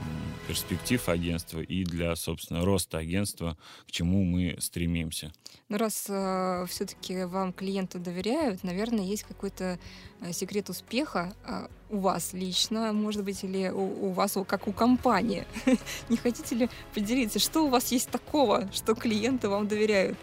перспектив 0.46 1.08
агентства, 1.08 1.60
и 1.60 1.84
для, 1.84 2.16
собственно, 2.16 2.64
роста 2.64 2.98
агентства, 2.98 3.56
к 3.86 3.90
чему 3.90 4.24
мы 4.24 4.56
стремимся. 4.60 5.32
Ну, 5.68 5.76
раз 5.76 6.06
э, 6.08 6.66
все-таки 6.68 7.24
вам 7.24 7.52
клиенты 7.52 7.98
доверяют, 7.98 8.64
наверное, 8.64 9.04
есть 9.04 9.24
какой-то 9.24 9.78
э, 10.20 10.32
секрет 10.32 10.70
успеха 10.70 11.34
э, 11.46 11.68
у 11.90 11.98
вас 11.98 12.32
лично, 12.32 12.92
может 12.92 13.24
быть, 13.24 13.44
или 13.44 13.68
у, 13.68 14.08
у 14.08 14.12
вас, 14.12 14.36
как 14.46 14.66
у 14.66 14.72
компании. 14.72 15.46
Не 16.08 16.16
хотите 16.16 16.54
ли 16.54 16.70
поделиться, 16.94 17.38
что 17.38 17.66
у 17.66 17.68
вас 17.68 17.92
есть 17.92 18.10
такого, 18.10 18.68
что 18.72 18.94
клиенты 18.94 19.48
вам 19.48 19.68
доверяют? 19.68 20.18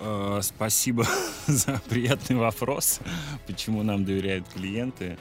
Э, 0.00 0.40
спасибо 0.42 1.06
за 1.46 1.80
приятный 1.88 2.36
вопрос. 2.36 3.00
Почему 3.46 3.82
нам 3.82 4.04
доверяют 4.04 4.48
клиенты? 4.48 5.16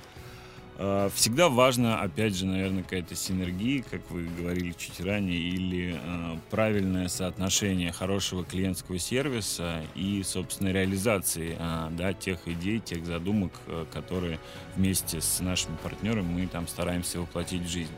А, 0.77 1.10
всегда 1.10 1.48
важно, 1.50 2.01
опять 2.01 2.36
же, 2.36 2.46
наверное, 2.46 2.84
какая-то 2.84 3.15
синергия, 3.15 3.84
как 3.89 4.10
вы 4.10 4.25
говорили 4.25 4.74
чуть 4.77 5.00
ранее, 5.00 5.39
или 5.39 5.98
э, 5.98 6.38
правильное 6.50 7.08
соотношение 7.08 7.91
хорошего 7.91 8.44
клиентского 8.44 9.00
сервиса 9.00 9.84
и, 9.96 10.22
собственно, 10.24 10.70
реализации 10.70 11.55
э, 11.58 11.88
да, 11.91 12.13
тех 12.13 12.46
идей, 12.48 12.79
тех 12.79 13.05
задумок, 13.05 13.53
э, 13.67 13.86
которые 13.94 14.39
вместе 14.75 15.22
с 15.22 15.39
нашими 15.39 15.77
партнерами 15.77 16.41
мы 16.41 16.48
там 16.48 16.67
стараемся 16.67 17.22
воплотить 17.22 17.62
в 17.62 17.70
жизнь. 17.70 17.94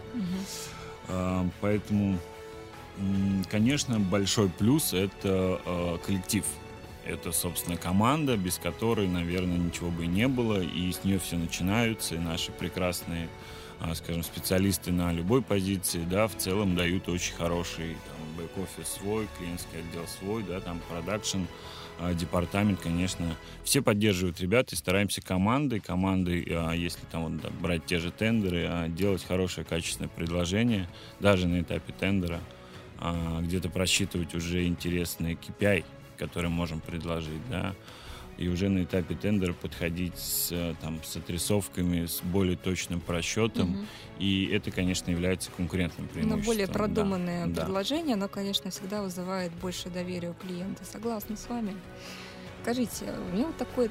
Э, 1.08 1.50
поэтому, 1.62 2.20
конечно, 3.50 4.00
большой 4.00 4.50
плюс 4.50 4.94
это 4.94 5.60
э, 5.66 5.98
коллектив. 6.06 6.46
Это, 7.08 7.32
собственно, 7.32 7.78
команда, 7.78 8.36
без 8.36 8.58
которой, 8.58 9.08
наверное, 9.08 9.58
ничего 9.58 9.90
бы 9.90 10.04
и 10.04 10.08
не 10.08 10.28
было, 10.28 10.62
и 10.62 10.92
с 10.92 11.06
нее 11.06 11.20
все 11.20 11.38
начинаются, 11.38 12.16
и 12.16 12.20
наши 12.20 12.52
прекрасные, 12.52 13.30
а, 13.80 13.96
скажем, 13.96 14.24
специалисты 14.24 14.92
на 14.92 15.14
любой 15.14 15.42
позиции, 15.42 16.04
да, 16.04 16.28
в 16.28 16.36
целом 16.36 16.76
дают 16.76 17.08
очень 17.08 17.34
хороший 17.36 17.96
там, 18.08 18.38
бэк-офис 18.38 18.90
свой, 19.00 19.30
клиентский 19.38 19.80
отдел 19.80 20.06
свой, 20.06 20.44
да, 20.44 20.60
там, 20.60 20.82
продакшн, 20.90 21.44
а, 21.98 22.14
департамент, 22.14 22.82
конечно, 22.82 23.38
все 23.64 23.82
поддерживают 23.82 24.42
ребят 24.42 24.74
и 24.74 24.76
стараемся 24.76 25.22
командой, 25.22 25.80
командой, 25.80 26.46
а, 26.50 26.74
если 26.74 27.06
там 27.10 27.40
вот, 27.40 27.52
брать 27.54 27.86
те 27.86 28.00
же 28.00 28.12
тендеры, 28.12 28.90
делать 28.90 29.24
хорошее 29.24 29.66
качественное 29.66 30.10
предложение, 30.10 30.90
даже 31.22 31.48
на 31.48 31.62
этапе 31.62 31.94
тендера, 31.98 32.42
где-то 33.42 33.70
просчитывать 33.70 34.34
уже 34.34 34.66
интересные 34.66 35.36
KPI, 35.36 35.86
которые 36.18 36.50
можем 36.52 36.80
предложить, 36.82 37.42
да, 37.50 37.76
и 38.38 38.48
уже 38.50 38.70
на 38.70 38.84
этапе 38.84 39.16
тендера 39.16 39.54
подходить 39.54 40.18
с, 40.18 40.50
э, 40.52 40.76
там, 40.82 41.00
с 41.04 41.16
отрисовками, 41.16 42.06
с 42.06 42.22
более 42.22 42.56
точным 42.56 43.00
просчетом, 43.02 43.70
Мгм. 43.70 43.88
и 44.20 44.46
это, 44.54 44.70
конечно, 44.70 45.10
является 45.10 45.50
конкурентным 45.52 46.06
Но 46.08 46.14
преимуществом. 46.14 46.46
более 46.46 46.68
да. 46.68 46.74
продуманное 46.74 47.48
Да. 47.48 47.62
предложение, 47.62 48.14
оно, 48.14 48.28
конечно, 48.28 48.70
всегда 48.70 49.02
вызывает 49.02 49.52
больше 49.54 49.90
доверия 49.90 50.30
у 50.30 50.34
клиента. 50.36 50.84
Согласна 50.86 51.36
с 51.36 51.50
вами. 51.50 51.76
Скажите, 52.62 53.06
у 53.32 53.36
меня 53.36 53.48
вот 53.48 53.58
такой 53.58 53.90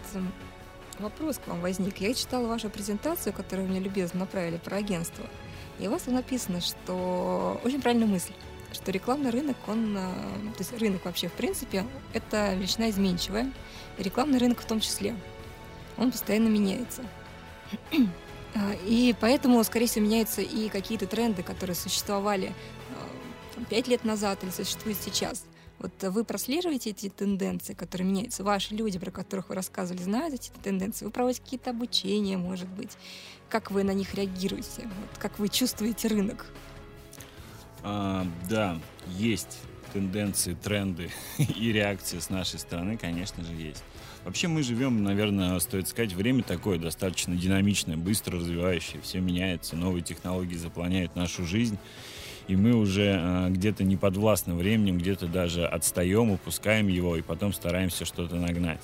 вопрос 1.00 1.38
к 1.38 1.49
вам 1.49 1.61
возник. 1.61 1.99
Я 1.99 2.14
читала 2.14 2.47
вашу 2.47 2.71
презентацию, 2.71 3.33
которую 3.33 3.68
мне 3.68 3.80
любезно 3.80 4.21
направили 4.21 4.59
про 4.59 4.76
агентство. 4.76 5.25
И 5.80 5.88
у 5.88 5.90
вас 5.90 6.06
написано, 6.06 6.61
что 6.61 7.61
очень 7.64 7.83
правильная 7.83 8.06
мысль, 8.06 8.33
что 8.76 8.92
рекламный 8.92 9.30
рынок, 9.30 9.56
он, 9.66 9.97
а, 9.99 10.12
то 10.52 10.59
есть 10.59 10.78
рынок 10.78 11.04
вообще 11.04 11.28
в 11.28 11.33
принципе, 11.33 11.85
это 12.12 12.54
величина 12.54 12.90
изменчивая, 12.90 13.52
и 13.99 14.02
рекламный 14.02 14.38
рынок 14.38 14.61
в 14.61 14.66
том 14.66 14.80
числе. 14.80 15.16
Он 15.97 16.12
постоянно 16.12 16.49
меняется. 16.49 17.02
А, 18.54 18.75
И 18.87 19.14
поэтому, 19.21 19.62
скорее 19.64 19.87
всего, 19.87 20.04
меняются 20.04 20.42
и 20.42 20.68
какие-то 20.68 21.06
тренды, 21.06 21.42
которые 21.42 21.75
существовали 21.75 22.52
там, 23.54 23.64
пять 23.64 23.88
лет 23.88 24.04
назад 24.04 24.45
или 24.45 24.50
существуют 24.50 24.99
сейчас. 25.00 25.45
Вот 25.78 25.92
вы 26.02 26.25
прослеживаете 26.25 26.90
эти 26.90 27.09
тенденции, 27.09 27.75
которые 27.75 28.09
меняются? 28.09 28.45
Ваши 28.45 28.75
люди, 28.75 28.99
про 28.99 29.11
которых 29.11 29.49
вы 29.49 29.54
рассказывали, 29.54 30.02
знают 30.02 30.35
эти 30.35 30.50
тенденции? 30.62 31.04
Вы 31.04 31.11
проводите 31.11 31.42
какие-то 31.42 31.71
обучения, 31.71 32.38
может 32.38 32.68
быть? 32.68 32.92
Как 33.49 33.71
вы 33.71 33.83
на 33.83 33.92
них 33.92 34.14
реагируете? 34.14 34.83
Вот 34.83 35.18
как 35.18 35.38
вы 35.38 35.49
чувствуете 35.49 36.09
рынок? 36.09 36.47
А, 37.88 38.26
да, 38.50 38.81
есть 39.16 39.61
тенденции, 39.93 40.55
тренды 40.61 41.09
и 41.38 41.71
реакции 41.71 42.19
с 42.19 42.31
нашей 42.31 42.59
стороны, 42.59 42.97
конечно 42.97 43.45
же, 43.45 43.52
есть. 43.52 43.85
Вообще 44.25 44.49
мы 44.49 44.64
живем, 44.64 45.05
наверное, 45.05 45.57
стоит 45.61 45.87
сказать, 45.87 46.12
время 46.12 46.43
такое 46.43 46.81
достаточно 46.81 47.37
динамичное, 47.37 47.97
быстро 47.97 48.40
развивающее, 48.40 49.00
все 49.02 49.21
меняется, 49.21 49.76
новые 49.76 50.02
технологии 50.02 50.57
заполняют 50.57 51.14
нашу 51.14 51.47
жизнь, 51.47 51.78
и 52.49 52.57
мы 52.57 52.75
уже 52.75 53.21
а, 53.21 53.50
где-то 53.50 53.85
не 53.85 53.97
подвластны 53.97 54.55
временем, 54.55 54.99
где-то 54.99 55.28
даже 55.28 55.64
отстаем, 55.64 56.33
упускаем 56.33 56.88
его, 56.88 57.16
и 57.16 57.23
потом 57.23 57.52
стараемся 57.52 58.05
что-то 58.05 58.35
нагнать. 58.35 58.83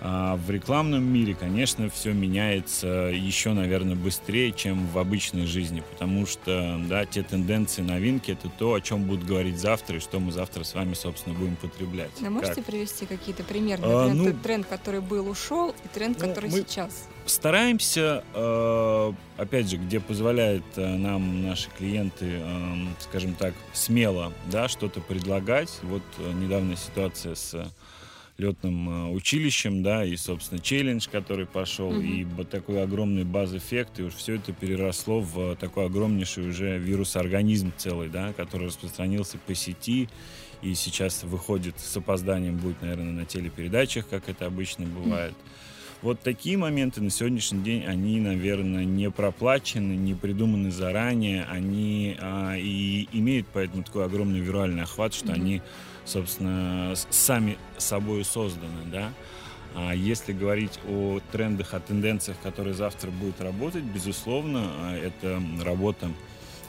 А 0.00 0.36
в 0.36 0.50
рекламном 0.50 1.02
мире, 1.04 1.34
конечно, 1.34 1.88
все 1.88 2.12
меняется 2.12 2.86
еще, 3.14 3.52
наверное, 3.52 3.94
быстрее, 3.96 4.52
чем 4.52 4.86
в 4.88 4.98
обычной 4.98 5.46
жизни, 5.46 5.82
потому 5.92 6.26
что, 6.26 6.80
да, 6.88 7.06
те 7.06 7.22
тенденции, 7.22 7.80
новинки— 7.82 8.30
это 8.32 8.48
то, 8.50 8.74
о 8.74 8.80
чем 8.80 9.04
будут 9.04 9.24
говорить 9.24 9.58
завтра, 9.58 9.96
и 9.96 10.00
что 10.00 10.20
мы 10.20 10.32
завтра 10.32 10.64
с 10.64 10.74
вами, 10.74 10.94
собственно, 10.94 11.34
будем 11.38 11.56
потреблять. 11.56 12.10
А 12.24 12.28
можете 12.30 12.56
Как? 12.56 12.64
привести 12.66 13.06
какие-то 13.06 13.44
примеры? 13.44 13.82
А, 13.84 14.08
Например, 14.08 14.14
ну, 14.26 14.32
тот 14.32 14.42
тренд, 14.42 14.66
который 14.66 15.00
был, 15.00 15.28
ушел, 15.28 15.70
и 15.70 15.88
тренд, 15.94 16.18
ну, 16.20 16.28
который 16.28 16.50
мы- 16.50 16.58
сейчас. 16.58 17.08
Стараемся, 17.26 18.22
э, 18.34 19.12
опять 19.38 19.70
же, 19.70 19.78
где 19.78 20.00
позволяют 20.00 20.64
э, 20.76 20.96
нам 20.96 21.42
наши 21.42 21.70
клиенты, 21.78 22.26
э, 22.42 22.74
скажем 23.00 23.34
так, 23.34 23.54
смело, 23.72 24.32
да, 24.50 24.68
что-то 24.68 25.00
предлагать. 25.00 25.70
Вот 25.82 26.02
э, 26.18 26.32
недавняя 26.32 26.76
ситуация 26.76 27.34
с 27.34 27.72
летным 28.36 28.88
э, 28.88 29.12
училищем, 29.12 29.82
да, 29.82 30.04
и, 30.04 30.16
собственно, 30.16 30.60
челлендж, 30.60 31.06
который 31.10 31.46
пошел, 31.46 31.92
Мгм. 31.92 32.02
и 32.04 32.24
б- 32.24 32.44
такой 32.44 32.82
огромный 32.82 33.24
баз-эффект, 33.24 34.00
и 34.00 34.02
уж 34.02 34.14
все 34.14 34.34
это 34.34 34.52
переросло 34.52 35.20
в 35.20 35.38
э, 35.52 35.56
такой 35.56 35.86
огромнейший 35.86 36.48
уже 36.48 36.78
вирус-организм 36.78 37.72
целый, 37.76 38.08
да, 38.08 38.32
который 38.32 38.66
распространился 38.66 39.38
по 39.38 39.54
сети, 39.54 40.08
и 40.62 40.74
сейчас 40.74 41.22
выходит 41.22 41.78
с 41.78 41.96
опозданием, 41.96 42.56
будет, 42.56 42.82
наверное, 42.82 43.12
на 43.12 43.24
телепередачах, 43.24 44.08
как 44.08 44.28
это 44.28 44.46
обычно 44.46 44.86
бывает. 44.86 45.34
Вот 46.02 46.20
такие 46.20 46.58
моменты 46.58 47.00
на 47.00 47.08
сегодняшний 47.10 47.62
день, 47.62 47.84
они, 47.84 48.20
наверное, 48.20 48.84
не 48.84 49.10
проплачены, 49.10 49.92
не 49.92 50.12
придуманы 50.14 50.70
заранее, 50.70 51.44
они 51.44 52.16
а, 52.20 52.56
и 52.58 53.08
имеют 53.12 53.46
поэтому 53.52 53.84
такой 53.84 54.04
огромный 54.04 54.40
виральный 54.40 54.82
охват, 54.82 55.14
что 55.14 55.26
Мгм. 55.28 55.34
они, 55.34 55.62
собственно, 56.04 56.94
сами 57.10 57.58
собой 57.78 58.24
созданы, 58.24 58.84
да. 58.86 59.12
А 59.74 59.92
если 59.92 60.32
говорить 60.32 60.78
о 60.86 61.20
трендах, 61.32 61.74
о 61.74 61.80
тенденциях, 61.80 62.38
которые 62.42 62.74
завтра 62.74 63.10
будут 63.10 63.40
работать, 63.40 63.82
безусловно, 63.82 64.62
а, 64.64 64.96
это 64.96 65.42
работа 65.62 66.10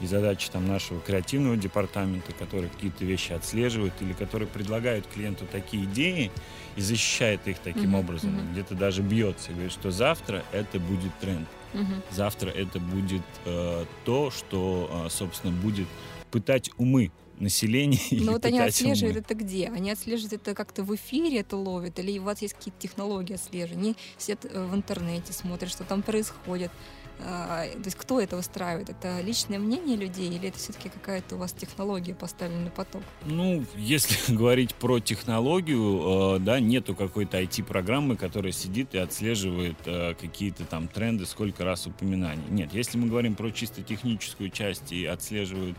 и 0.02 0.08
задачи 0.08 0.50
там 0.50 0.67
нашего 0.67 1.00
креативного 1.00 1.56
департамента, 1.56 2.34
который 2.34 2.69
какие-то 2.69 3.06
вещи 3.06 3.32
отслеживает 3.32 3.93
или 4.02 4.13
который 4.13 4.48
предлагает 4.48 5.08
клиенту 5.08 5.45
такие 5.50 5.86
идеи 5.86 6.32
и 6.76 6.82
защищает 6.82 7.48
их 7.48 7.60
таким 7.60 7.91
Мгм, 7.91 8.00
образом, 8.00 8.36
мгм. 8.36 8.52
где-то 8.52 8.76
даже 8.76 9.02
бьется 9.02 9.52
и 9.52 9.54
говорит, 9.54 9.71
что 9.71 9.91
завтра 9.91 10.43
это 10.52 10.80
будет 10.80 11.17
тренд, 11.19 11.48
Мгм. 11.74 12.02
завтра 12.12 12.50
это 12.50 12.80
будет 12.80 13.24
э, 13.45 13.86
то, 14.04 14.32
что, 14.32 15.06
э, 15.06 15.10
собственно, 15.10 15.54
будет 15.54 15.88
пытать 16.32 16.70
умы 16.78 17.12
населения. 17.40 18.00
Ну 18.12 18.34
вот 18.34 18.46
они 18.46 18.60
отслеживают 18.60 19.18
умы. 19.18 19.26
это 19.26 19.36
где? 19.36 19.68
Они 19.68 19.92
отслеживают 19.92 20.34
это 20.34 20.56
как-то 20.56 20.84
в 20.84 20.96
эфире, 20.96 21.40
это 21.40 21.58
ловят? 21.58 22.00
Или 22.00 22.18
у 22.20 22.24
вас 22.24 22.42
есть 22.42 22.54
какие-то 22.54 22.80
технологии 22.80 23.34
отслеживания? 23.34 23.96
Сидят 24.18 24.46
э, 24.46 24.66
в 24.66 24.74
интернете, 24.74 25.34
смотрят, 25.34 25.70
что 25.72 25.84
там 25.84 26.02
происходит. 26.02 26.72
А, 27.20 27.66
То 27.68 27.86
есть 27.86 27.96
кто 27.96 28.20
это 28.20 28.38
устраивает? 28.38 28.90
Это 28.90 29.22
личное 29.22 29.60
мнение 29.60 29.96
людей 29.96 30.30
или 30.30 30.50
это 30.50 30.58
все-таки 30.58 30.90
какая-то 30.90 31.36
у 31.36 31.38
вас 31.38 31.54
технология 31.54 32.14
поставлена 32.14 32.66
на 32.66 32.70
поток? 32.72 33.04
Ну, 33.26 33.64
если 33.76 34.34
говорить 34.34 34.76
про 34.76 35.00
технологию, 35.00 36.36
э, 36.36 36.40
да, 36.40 36.60
нету 36.60 36.96
какой-то 36.96 37.42
IT-программы, 37.42 38.18
которая 38.18 38.52
сидит 38.52 38.96
и 38.96 38.98
отслеживает 38.98 39.78
э, 39.86 40.16
какие-то 40.16 40.66
там 40.66 40.88
тренды, 40.88 41.26
сколько 41.26 41.64
раз 41.64 41.88
упоминаний. 41.88 42.44
Нет, 42.50 42.74
если 42.74 42.98
мы 42.98 43.08
говорим 43.08 43.36
про 43.36 43.52
чисто 43.52 43.82
техническую 43.82 44.50
часть 44.50 44.92
и 44.92 45.06
отслеживают 45.06 45.78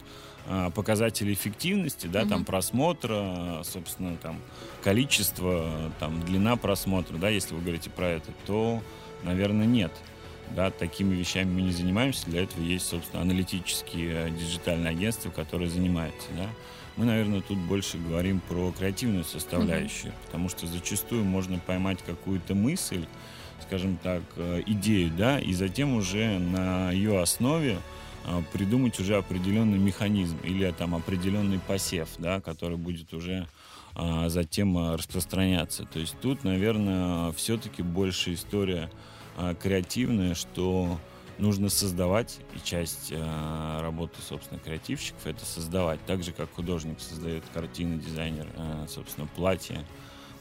показатели 0.75 1.33
эффективности, 1.33 2.07
да, 2.07 2.21
там 2.21 2.39
Мгм. 2.41 2.45
просмотра, 2.45 3.63
собственно, 3.65 4.17
там 4.17 4.41
количество, 4.83 5.93
там 5.99 6.21
длина 6.23 6.57
просмотра, 6.57 7.17
да, 7.17 7.29
если 7.29 7.55
вы 7.55 7.61
говорите 7.61 7.91
про 7.91 8.09
это, 8.09 8.31
то, 8.47 8.83
наверное, 9.23 9.67
нет. 9.67 9.93
Да, 10.55 10.71
такими 10.71 11.15
вещами 11.15 11.51
мы 11.53 11.63
не 11.63 11.73
занимаемся. 11.73 12.25
Для 12.27 12.45
этого 12.45 12.63
есть, 12.63 12.87
собственно, 12.87 13.21
аналитические 13.23 14.29
э, 14.29 14.31
диджитальные 14.31 14.91
агентства, 14.91 15.31
которые 15.31 15.69
занимаются. 15.69 16.29
Да. 16.37 16.49
Мы, 16.97 17.05
наверное, 17.05 17.41
тут 17.41 17.59
больше 17.59 17.99
говорим 17.99 18.39
про 18.41 18.71
креативную 18.71 19.25
составляющую, 19.25 20.13
потому 20.25 20.49
что 20.49 20.69
зачастую 20.69 21.25
можно 21.25 21.59
поймать 21.59 21.99
какую-то 22.07 22.55
мысль, 22.55 23.07
скажем 23.67 23.97
так, 24.01 24.23
э, 24.37 24.63
идею, 24.67 25.11
да, 25.11 25.41
и 25.41 25.53
затем 25.53 25.95
уже 25.97 26.39
на 26.39 26.93
ее 26.93 27.21
основе 27.21 27.79
придумать 28.53 28.99
уже 29.01 29.17
определенный 29.17 29.79
механизм 29.79 30.39
или 30.43 30.71
там 30.73 30.95
определенный 30.95 31.59
посев, 31.59 32.09
да, 32.19 32.41
который 32.41 32.77
будет 32.77 33.15
уже 33.15 33.47
а, 33.95 34.29
затем 34.29 34.77
а, 34.77 34.97
распространяться. 34.97 35.85
То 35.85 35.99
есть 35.99 36.17
тут, 36.21 36.45
наверное, 36.45 37.33
все-таки 37.33 37.83
больше 37.83 38.35
история 38.35 38.91
а, 39.37 39.55
креативная, 39.55 40.35
что 40.35 40.99
нужно 41.39 41.69
создавать, 41.71 42.39
и 42.55 42.59
часть 42.67 43.13
а, 43.13 43.81
работы, 43.81 44.17
собственно, 44.21 44.61
креативщиков 44.61 45.27
это 45.27 45.45
создавать, 45.45 46.01
так 46.07 46.23
же, 46.23 46.33
как 46.33 46.53
художник 46.53 47.01
создает 47.01 47.45
картины, 47.55 47.99
дизайнер, 47.99 48.47
а, 48.57 48.87
собственно, 48.89 49.27
платья, 49.35 49.77
вас, 49.77 49.85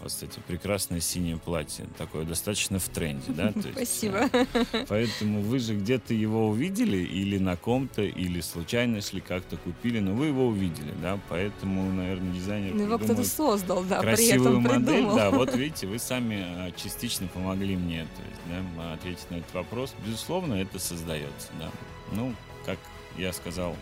кстати, 0.07 0.39
прекрасное 0.47 0.99
синее 0.99 1.37
платье. 1.37 1.85
Такое 1.97 2.25
достаточно 2.25 2.79
в 2.79 2.87
тренде, 2.89 3.31
да? 3.31 3.51
То 3.51 3.59
есть, 3.59 3.73
Спасибо. 3.73 4.29
э, 4.31 4.85
Поэтому 4.87 5.41
вы 5.41 5.59
же 5.59 5.75
где-то 5.75 6.13
его 6.13 6.47
увидели 6.49 6.97
или 6.97 7.37
на 7.37 7.55
ком-то, 7.57 8.01
или 8.03 8.41
случайно 8.41 9.01
шли, 9.01 9.21
как-то 9.21 9.57
купили, 9.57 9.99
но 9.99 10.13
вы 10.13 10.27
его 10.27 10.47
увидели, 10.47 10.93
да? 11.01 11.19
Поэтому, 11.29 11.91
наверное, 11.91 12.33
дизайнер 12.33 12.73
Ну, 12.73 12.83
его 12.83 12.97
кто-то 12.97 13.23
создал, 13.23 13.83
да, 13.83 13.99
при 13.99 14.07
красивую 14.07 14.59
этом 14.59 14.63
модель. 14.63 14.85
придумал. 14.85 15.15
Да, 15.15 15.31
вот 15.31 15.55
видите, 15.55 15.87
вы 15.87 15.99
сами 15.99 16.43
а, 16.45 16.71
частично 16.71 17.27
помогли 17.27 17.75
мне 17.75 18.03
то 18.15 18.21
есть, 18.23 18.65
да, 18.77 18.93
ответить 18.93 19.29
на 19.31 19.35
этот 19.35 19.53
вопрос. 19.53 19.93
Безусловно, 20.05 20.55
это 20.55 20.79
создается, 20.79 21.49
да. 21.59 21.69
Ну, 22.11 22.33
как 22.65 22.79
я 23.17 23.33
сказал, 23.33 23.75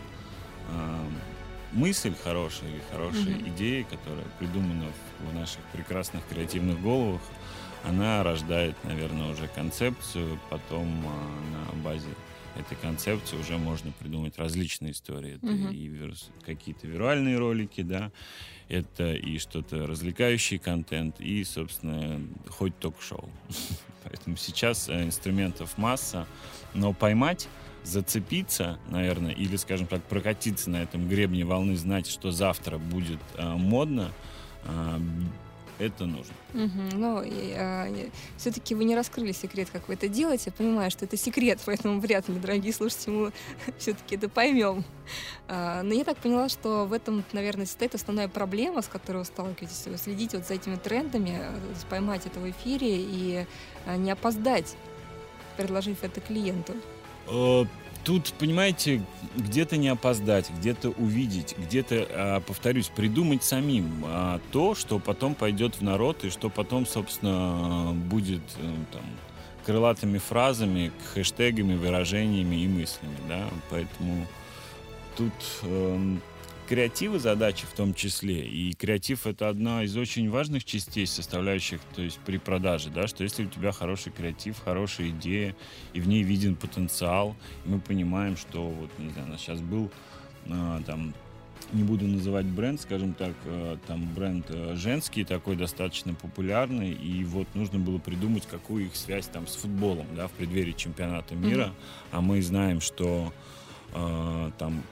а, 0.70 1.06
мысль 1.74 2.14
хорошая 2.22 2.70
или 2.70 2.80
хорошая 2.90 3.36
Мгм. 3.36 3.48
идея, 3.50 3.84
которая 3.84 4.24
придумана 4.38 4.86
в, 5.20 5.34
наших 5.34 5.60
прекрасных 5.72 6.26
креативных 6.28 6.80
головах, 6.80 7.20
она 7.82 8.22
рождает, 8.22 8.76
наверное, 8.84 9.30
уже 9.32 9.48
концепцию, 9.48 10.38
потом 10.50 10.88
а, 11.06 11.74
на 11.76 11.82
базе 11.82 12.08
этой 12.56 12.76
концепции 12.76 13.36
уже 13.36 13.58
можно 13.58 13.90
придумать 13.92 14.38
различные 14.38 14.92
истории. 14.92 15.36
Это 15.36 15.46
Мгм. 15.46 15.70
и 15.70 15.88
вирус- 15.88 16.30
какие-то 16.46 16.86
виральные 16.86 17.36
ролики, 17.38 17.82
да, 17.82 18.12
это 18.68 19.12
и 19.12 19.38
что-то 19.38 19.86
развлекающий 19.86 20.58
контент, 20.58 21.20
и, 21.20 21.42
собственно, 21.44 22.20
хоть 22.48 22.78
ток-шоу. 22.78 23.28
Поэтому 24.04 24.36
сейчас 24.36 24.88
э, 24.88 25.02
инструментов 25.04 25.76
масса, 25.78 26.26
но 26.74 26.92
поймать, 26.92 27.48
зацепиться, 27.84 28.78
наверное, 28.88 29.32
или, 29.32 29.56
скажем 29.56 29.86
так, 29.86 30.02
прокатиться 30.04 30.70
на 30.70 30.82
этом 30.82 31.08
гребне 31.08 31.44
волны, 31.44 31.76
знать, 31.76 32.06
что 32.06 32.30
завтра 32.30 32.78
будет 32.78 33.20
э, 33.36 33.46
модно, 33.46 34.10
э, 34.64 34.98
это 35.78 36.06
нужно. 36.06 36.34
Мгм. 36.52 36.88
Ну, 36.92 37.24
все-таки 38.36 38.74
вы 38.74 38.84
не 38.84 38.94
раскрыли 38.94 39.32
секрет, 39.32 39.68
как 39.72 39.88
вы 39.88 39.94
это 39.94 40.08
делаете. 40.08 40.44
Я 40.46 40.52
понимаю, 40.52 40.90
что 40.90 41.04
это 41.04 41.16
секрет, 41.16 41.60
поэтому 41.66 42.00
вряд 42.00 42.28
ли, 42.28 42.36
дорогие 42.36 42.72
слушатели, 42.72 43.10
мы 43.10 43.32
все-таки 43.78 44.16
это 44.16 44.28
поймем. 44.28 44.84
А, 45.48 45.82
Но 45.82 45.94
я 45.94 46.04
так 46.04 46.16
поняла, 46.18 46.48
что 46.48 46.84
в 46.86 46.92
этом, 46.92 47.24
наверное, 47.32 47.66
состоит 47.66 47.94
основная 47.94 48.28
проблема, 48.28 48.82
с 48.82 48.88
которой 48.88 49.18
вы 49.18 49.24
сталкиваетесь. 49.24 49.86
Вы 49.86 49.98
следите 49.98 50.38
вот 50.38 50.46
за 50.46 50.54
этими 50.54 50.76
трендами, 50.76 51.38
э, 51.40 51.56
поймать 51.90 52.26
это 52.26 52.38
в 52.38 52.48
эфире 52.48 52.96
и 53.00 53.46
а, 53.86 53.96
не 53.96 54.10
опоздать, 54.12 54.76
предложив 55.56 56.02
это 56.02 56.20
клиенту. 56.20 56.74
Э, 57.28 57.64
Тут, 58.04 58.34
понимаете, 58.38 59.02
где-то 59.34 59.78
не 59.78 59.88
опоздать, 59.88 60.50
где-то 60.58 60.90
увидеть, 60.90 61.56
где-то, 61.56 62.06
а, 62.10 62.40
повторюсь, 62.40 62.88
придумать 62.88 63.42
самим 63.42 64.04
а, 64.04 64.40
то, 64.52 64.74
что 64.74 64.98
потом 64.98 65.34
пойдет 65.34 65.76
в 65.76 65.80
народ 65.80 66.22
и 66.24 66.28
что 66.28 66.50
потом, 66.50 66.86
собственно, 66.86 67.92
будет 67.94 68.42
э, 68.58 68.74
там, 68.92 69.02
крылатыми 69.64 70.18
фразами, 70.18 70.92
хэштегами, 71.14 71.76
выражениями 71.76 72.56
и 72.56 72.68
мыслями. 72.68 73.16
Да? 73.26 73.48
Поэтому 73.70 74.26
тут 75.16 75.32
эм, 75.62 76.20
креатив 76.68 77.14
и 77.14 77.18
задачи 77.18 77.66
в 77.66 77.74
том 77.74 77.94
числе. 77.94 78.46
И 78.46 78.72
креатив— 78.74 79.26
это 79.26 79.48
одна 79.48 79.84
из 79.84 79.96
очень 79.96 80.30
важных 80.30 80.64
частей, 80.64 81.06
составляющих, 81.06 81.80
то 81.94 82.02
есть 82.02 82.18
при 82.24 82.38
продаже, 82.38 82.90
да, 82.90 83.06
что 83.06 83.22
если 83.22 83.44
у 83.44 83.48
тебя 83.48 83.72
хороший 83.72 84.12
креатив, 84.12 84.60
хорошая 84.64 85.08
идея, 85.08 85.54
и 85.92 86.00
в 86.00 86.08
ней 86.08 86.22
виден 86.22 86.56
потенциал, 86.56 87.36
и 87.64 87.68
мы 87.68 87.80
понимаем, 87.80 88.36
что 88.36 88.68
вот, 88.68 88.90
не 88.98 89.10
знаю, 89.10 89.28
у 89.28 89.30
нас 89.32 89.40
сейчас 89.40 89.60
был 89.60 89.90
а, 90.50 90.82
там 90.82 91.14
не 91.72 91.82
буду 91.82 92.06
называть 92.06 92.46
бренд, 92.46 92.80
скажем 92.80 93.14
так, 93.14 93.32
э, 93.46 93.76
там 93.86 94.06
бренд 94.14 94.46
э, 94.48 94.74
женский, 94.76 95.24
такой 95.24 95.56
достаточно 95.56 96.14
популярный, 96.14 96.92
и 96.92 97.24
вот 97.24 97.48
нужно 97.54 97.78
было 97.78 97.98
придумать, 97.98 98.46
какую 98.46 98.86
их 98.86 98.96
связь 98.96 99.26
там 99.26 99.46
с 99.46 99.56
футболом, 99.56 100.06
да, 100.14 100.28
в 100.28 100.32
преддверии 100.32 100.72
чемпионата 100.72 101.34
мира, 101.34 101.72
а 102.12 102.20
мы 102.20 102.42
знаем, 102.42 102.80
что 102.80 103.32
э, 103.94 104.50
там 104.58 104.82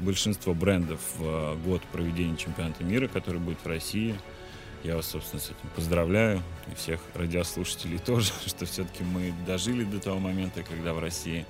большинство 0.00 0.54
брендов 0.54 1.00
в 1.18 1.24
э, 1.24 1.56
год 1.64 1.82
проведения 1.92 2.36
чемпионата 2.36 2.82
мира, 2.84 3.08
который 3.08 3.40
будет 3.40 3.58
в 3.62 3.66
России. 3.66 4.14
Я 4.82 4.96
вас, 4.96 5.06
собственно, 5.06 5.40
с 5.40 5.46
этим 5.46 5.68
поздравляю. 5.76 6.42
И 6.70 6.74
всех 6.74 7.00
радиослушателей 7.14 7.98
тоже, 8.04 8.32
что 8.46 8.66
все-таки 8.66 9.04
мы 9.04 9.32
дожили 9.46 9.84
до 9.84 10.00
того 10.00 10.18
момента, 10.18 10.62
когда 10.62 10.94
в 10.94 10.98
России 10.98 11.46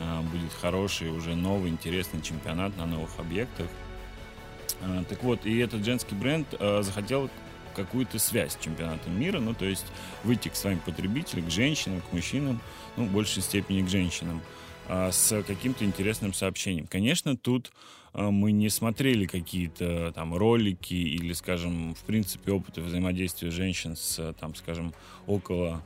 э, 0.00 0.20
будет 0.22 0.52
хороший, 0.52 1.10
уже 1.10 1.34
новый, 1.34 1.70
интересный 1.70 2.20
чемпионат 2.20 2.76
на 2.76 2.86
новых 2.86 3.18
объектах. 3.18 3.68
Э, 4.80 5.04
так 5.08 5.22
вот, 5.22 5.46
и 5.46 5.58
этот 5.58 5.84
женский 5.84 6.14
бренд 6.14 6.46
захотел 6.80 7.30
какую-то 7.74 8.18
связь 8.18 8.52
с 8.52 8.58
чемпионатом 8.62 9.18
мира, 9.18 9.40
ну, 9.40 9.52
то 9.52 9.64
есть 9.64 9.84
выйти 10.22 10.48
к 10.48 10.54
своим 10.54 10.78
потребителям, 10.78 11.46
к 11.46 11.50
женщинам, 11.50 12.00
к 12.00 12.12
мужчинам, 12.12 12.60
ну, 12.96 13.06
в 13.06 13.10
большей 13.10 13.42
степени 13.42 13.82
к 13.82 13.88
женщинам, 13.88 14.40
с 14.88 15.42
каким-то 15.46 15.84
интересным 15.84 16.34
сообщением. 16.34 16.86
Конечно, 16.86 17.36
тут 17.36 17.72
а, 18.12 18.30
мы 18.30 18.52
не 18.52 18.68
смотрели 18.68 19.26
какие-то 19.26 20.12
там 20.14 20.34
ролики 20.34 20.94
или, 20.94 21.32
скажем, 21.32 21.94
в 21.94 22.00
принципе, 22.04 22.52
опыты 22.52 22.80
взаимодействия 22.80 23.50
женщин 23.50 23.96
с, 23.96 24.32
там, 24.38 24.54
скажем, 24.54 24.94
около 25.26 25.82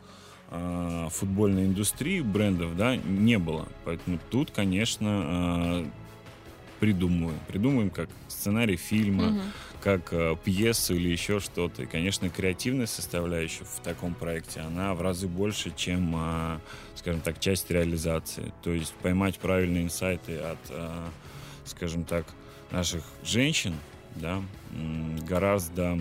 а, 0.51 1.09
футбольной 1.11 1.65
индустрии 1.65 2.21
брендов, 2.21 2.77
да, 2.77 2.97
не 2.97 3.39
было. 3.39 3.67
Поэтому 3.85 4.19
тут, 4.31 4.51
конечно, 4.51 5.09
а, 5.25 5.87
придумываем. 6.81 7.41
Придумываем 7.49 7.91
как 7.91 8.09
сценарий 8.29 8.77
фильма, 8.77 9.31
Мгм. 9.31 9.43
как 9.81 10.13
э, 10.13 10.37
пьесу 10.45 10.95
или 10.95 11.09
еще 11.09 11.41
что-то. 11.41 11.83
И, 11.83 11.87
конечно, 11.87 12.29
креативная 12.31 12.87
составляющая 12.87 13.65
в 13.65 13.81
таком 13.83 14.15
проекте, 14.15 14.61
она 14.61 14.95
в 14.95 15.03
разы 15.03 15.27
больше, 15.29 15.73
чем, 15.75 16.13
а, 16.15 16.61
скажем 16.99 17.21
так, 17.21 17.39
часть 17.39 17.71
реализации. 17.71 18.53
То 18.63 18.71
есть 18.71 18.93
поймать 18.95 19.39
правильные 19.39 19.85
инсайты 19.85 20.39
от, 20.39 20.59
а, 20.71 21.09
скажем 21.65 22.05
так, 22.05 22.27
наших 22.71 23.05
женщин, 23.25 23.75
да, 24.17 24.43
гораздо 25.27 25.99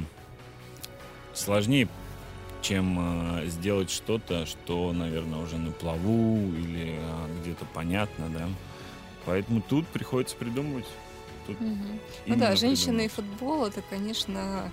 сложнее, 1.34 1.88
чем 2.62 2.98
а, 3.00 3.46
сделать 3.46 3.92
что-то, 3.92 4.46
что, 4.46 4.92
наверное, 4.92 5.40
уже 5.40 5.58
на 5.58 5.72
плаву 5.72 6.38
или 6.54 6.96
а, 6.98 7.30
где-то 7.42 7.66
понятно, 7.74 8.28
да. 8.30 8.50
Поэтому 9.26 9.62
тут 9.62 9.88
приходится 9.88 10.36
придумывать. 10.36 10.88
Тут 11.46 11.60
Мгм. 11.62 12.00
Ну 12.26 12.36
да, 12.36 12.56
женщина 12.56 13.02
и 13.02 13.08
придумывать. 13.08 13.14
футбол 13.14 13.66
это, 13.68 13.82
конечно, 13.90 14.72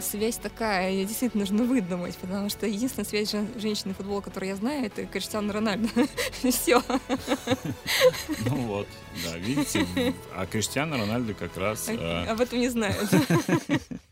связь 0.00 0.36
такая, 0.36 0.90
ее 0.90 1.04
действительно 1.06 1.40
нужно 1.42 1.64
выдумать, 1.64 2.16
потому 2.16 2.48
что 2.50 2.66
единственная 2.66 3.06
связь 3.06 3.30
жен- 3.30 3.48
женщины 3.56 3.94
футбола, 3.94 4.20
которую 4.20 4.50
я 4.50 4.56
знаю, 4.56 4.84
это 4.86 5.06
Криштиану 5.06 5.52
Рональдо. 5.52 5.88
Все. 6.50 6.82
Ну 8.44 8.56
вот, 8.66 8.88
да, 9.24 9.36
видите, 9.38 9.86
а 10.34 10.46
Криштиану 10.46 10.98
Рональдо 10.98 11.34
как 11.34 11.56
раз, 11.56 11.88
э, 11.88 12.24
Об 12.26 12.40
этом 12.40 12.58
не 12.58 12.68
знают. 12.68 13.08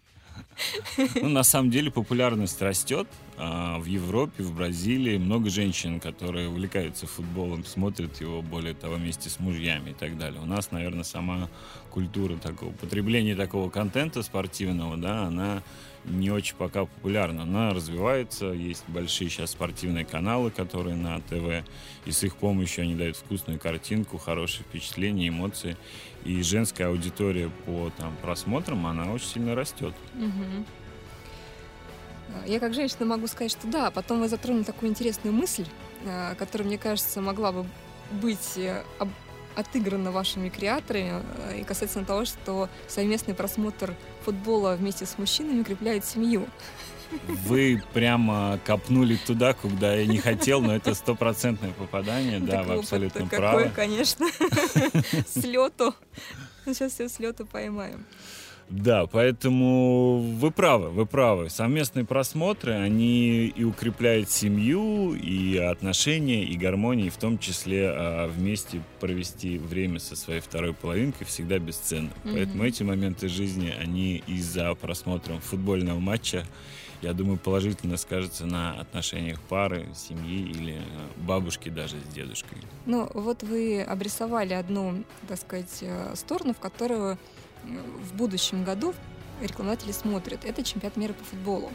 ну, 1.21 1.29
на 1.29 1.43
самом 1.43 1.71
деле 1.71 1.90
популярность 1.90 2.61
растет 2.62 3.09
а, 3.37 3.79
в 3.79 3.87
Европе, 3.87 4.43
в 4.43 4.55
Бразилии. 4.55 5.17
Много 5.19 5.51
женщин, 5.51 6.01
которые 6.01 6.49
увлекаются 6.49 7.07
футболом, 7.07 7.64
смотрят 7.64 8.21
его, 8.21 8.43
более 8.43 8.75
того, 8.75 8.95
вместе 8.95 9.31
с 9.31 9.40
мужьями 9.40 9.90
и 9.90 9.95
так 9.95 10.17
далее. 10.19 10.40
У 10.40 10.47
нас, 10.47 10.71
наверное, 10.71 11.05
сама 11.05 11.49
культура 11.90 12.37
такого, 12.37 12.73
потребления 12.73 13.35
такого 13.35 13.71
контента 13.71 14.23
спортивного, 14.23 14.97
да, 14.97 15.27
она 15.27 15.62
не 16.05 16.31
очень 16.31 16.57
пока 16.57 16.85
популярна. 16.85 17.43
Она 17.43 17.73
развивается, 17.73 18.47
есть 18.47 18.85
большие 18.88 19.31
сейчас 19.31 19.53
спортивные 19.53 20.05
каналы, 20.05 20.51
которые 20.51 20.97
на 20.97 21.21
ТВ, 21.21 21.67
и 22.05 22.11
с 22.11 22.23
их 22.23 22.37
помощью 22.37 22.83
они 22.83 22.95
дают 22.95 23.17
вкусную 23.17 23.59
картинку, 23.59 24.19
хорошие 24.19 24.64
впечатления, 24.64 25.29
эмоции. 25.29 25.77
И 26.24 26.42
женская 26.42 26.87
аудитория 26.87 27.50
по 27.66 27.90
там, 27.96 28.16
просмотрам, 28.22 28.87
она 28.87 29.12
очень 29.12 29.26
сильно 29.26 29.54
растет. 29.54 29.94
Мгм. 30.14 30.66
Я 32.46 32.60
как 32.60 32.74
женщина 32.74 33.04
могу 33.04 33.26
сказать, 33.26 33.52
что 33.52 33.66
да, 33.66 33.90
потом 33.90 34.20
вы 34.20 34.28
затронули 34.28 34.64
такую 34.64 34.90
интересную 34.90 35.34
мысль, 35.34 35.66
э, 36.04 36.34
которая, 36.37 36.66
мне 36.66 36.78
кажется, 36.78 37.20
могла 37.20 37.52
бы 37.52 37.66
быть 38.10 38.56
э, 38.56 38.82
отыграна 39.54 40.10
вашими 40.10 40.48
креаторами 40.48 41.22
э, 41.50 41.60
и 41.60 41.64
касательно 41.64 42.04
того, 42.04 42.24
что 42.24 42.68
совместный 42.88 43.34
просмотр 43.34 43.94
футбола 44.24 44.76
вместе 44.76 45.06
с 45.06 45.18
мужчинами 45.18 45.60
укрепляет 45.60 46.04
семью. 46.04 46.46
Вы 47.46 47.83
прямо 47.92 48.59
копнули 48.64 49.16
туда, 49.16 49.55
куда 49.55 49.94
я 49.94 50.07
не 50.07 50.18
хотел, 50.18 50.61
но 50.61 50.74
это 50.74 50.94
стопроцентное 50.94 51.72
попадание, 51.72 52.40
да, 52.40 52.62
вы 52.62 52.74
абсолютно 52.74 53.22
какой, 53.24 53.38
правы. 53.38 53.70
конечно, 53.74 54.27
с 55.27 55.37
лету. 55.44 55.94
Сейчас 56.64 56.92
все 56.92 57.09
с 57.09 57.18
лету 57.18 57.46
поймаем. 57.46 58.05
Да, 58.70 59.07
поэтому 59.07 60.20
вы 60.20 60.50
правы, 60.50 60.88
вы 60.88 61.05
правы. 61.05 61.50
Совместные 61.50 62.05
просмотры, 62.05 62.72
они 62.72 63.46
и 63.46 63.62
укрепляют 63.62 64.31
семью, 64.31 65.14
и 65.14 65.59
отношения, 65.59 66.44
и 66.44 66.57
гармонии, 66.57 67.11
в 67.11 67.16
том 67.16 67.38
числе 67.38 67.90
а, 67.90 68.27
вместе 68.27 68.83
провести 69.00 69.59
время 69.59 70.00
со 70.00 70.16
своей 70.16 70.40
второй 70.40 70.72
половинкой 70.72 71.27
всегда 71.27 71.59
бесценно. 71.59 72.11
Mm-hmm. 72.24 72.33
Поэтому 72.33 72.64
эти 72.64 72.83
моменты 72.83 73.29
жизни, 73.29 73.72
они 73.79 74.22
из-за 74.27 74.74
просмотра 74.74 75.35
футбольного 75.40 76.00
матча, 76.00 76.46
я 77.02 77.12
думаю, 77.12 77.38
положительно 77.38 77.96
скажется 77.96 78.46
на 78.46 78.80
отношениях 78.80 79.40
пары, 79.40 79.88
семьи 79.94 80.42
или 80.42 80.78
а, 80.78 81.20
бабушки 81.20 81.68
даже 81.68 81.96
с 82.00 82.14
дедушкой. 82.14 82.59
Ну, 82.87 83.09
вот 83.14 83.42
вы 83.42 83.83
обрисовали 83.83 84.54
одну, 84.54 85.04
так 85.28 85.38
сказать, 85.38 85.78
э, 85.83 86.14
сторону, 86.14 86.54
в 86.54 86.59
которую 86.59 87.18
в 87.64 88.14
будущем 88.14 88.64
году 88.64 88.94
рекламодатели 89.40 89.92
смотрят. 89.92 90.44
Это 90.44 90.62
чемпионат 90.62 90.96
мира 90.96 91.12
по 91.12 91.24
футболу. 91.24 91.70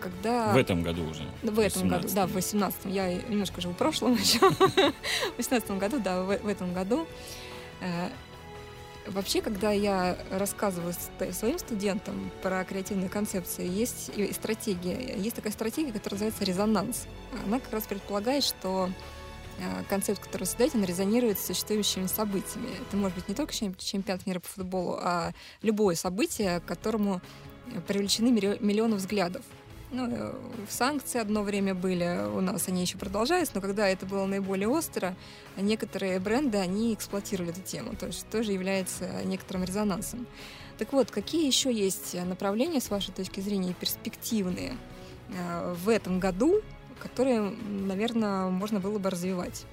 Когда... 0.00 0.52
В 0.52 0.56
этом 0.56 0.82
году 0.82 1.08
уже. 1.08 1.22
В 1.42 1.58
этом 1.58 1.88
году, 1.88 2.08
да, 2.14 2.26
в 2.26 2.36
18-м. 2.36 2.92
Я 2.92 3.14
немножко 3.14 3.60
живу 3.60 3.74
в 3.74 3.76
прошлом 3.76 4.14
еще. 4.20 4.38
в 4.50 5.36
18 5.36 5.70
году, 5.78 6.00
да, 6.00 6.22
в, 6.22 6.38
в 6.38 6.48
этом 6.48 6.72
году. 6.74 7.06
Э, 9.06 9.10
вообще, 9.10 9.40
когда 9.40 9.70
я 9.70 10.18
рассказываю 10.30 10.94
своим 11.32 11.58
студентам 11.58 12.30
про 12.42 12.64
креативные 12.64 13.08
концепции, 13.08 13.66
есть 13.66 14.10
и 14.16 14.32
стратегия. 14.32 15.16
Есть 15.16 15.36
такая 15.36 15.52
стратегия, 15.52 15.92
которая 15.92 16.20
называется 16.20 16.44
резонанс. 16.44 17.06
Она 17.46 17.60
как 17.60 17.72
раз 17.72 17.84
предполагает, 17.84 18.44
что 18.44 18.90
Э, 19.58 19.82
концепт, 19.88 20.20
который 20.22 20.42
вы 20.42 20.46
создаете, 20.46 20.76
он 20.76 20.84
резонирует 20.84 21.38
с 21.38 21.46
существующими 21.46 22.06
событиями. 22.06 22.68
Это 22.86 22.96
может 22.96 23.16
быть 23.16 23.28
не 23.28 23.34
только 23.34 23.54
чемпионат 23.54 24.26
мира 24.26 24.40
по 24.40 24.48
футболу, 24.48 24.98
а 25.00 25.32
любое 25.62 25.94
событие, 25.94 26.60
к 26.60 26.64
которому 26.64 27.22
привлечены 27.86 28.28
миллионы 28.28 28.96
взглядов. 28.96 29.42
Ну, 29.92 30.08
э, 30.10 30.32
в 30.68 30.72
санкции 30.72 31.20
одно 31.20 31.42
время 31.42 31.74
были 31.74 32.26
у 32.26 32.40
нас, 32.40 32.66
они 32.68 32.82
еще 32.82 32.98
продолжаются, 32.98 33.54
но 33.54 33.60
когда 33.60 33.88
это 33.88 34.04
было 34.04 34.26
наиболее 34.26 34.68
остро, 34.68 35.14
некоторые 35.56 36.18
бренды, 36.18 36.58
они 36.58 36.92
эксплуатировали 36.92 37.52
эту 37.52 37.62
тему, 37.62 37.94
то 37.94 38.06
есть 38.06 38.28
тоже 38.28 38.52
является 38.52 39.22
некоторым 39.24 39.62
резонансом. 39.64 40.26
Так 40.78 40.92
вот, 40.92 41.10
какие 41.10 41.46
еще 41.46 41.72
есть 41.72 42.14
направления, 42.14 42.80
с 42.80 42.90
вашей 42.90 43.14
точки 43.14 43.40
зрения, 43.40 43.74
перспективные 43.74 44.76
э, 45.28 45.74
в 45.74 45.88
этом 45.88 46.18
году, 46.18 46.62
которые, 46.98 47.40
наверное, 47.40 48.48
можно 48.48 48.80
было 48.80 48.98
бы 48.98 49.08
развивать. 49.08 49.66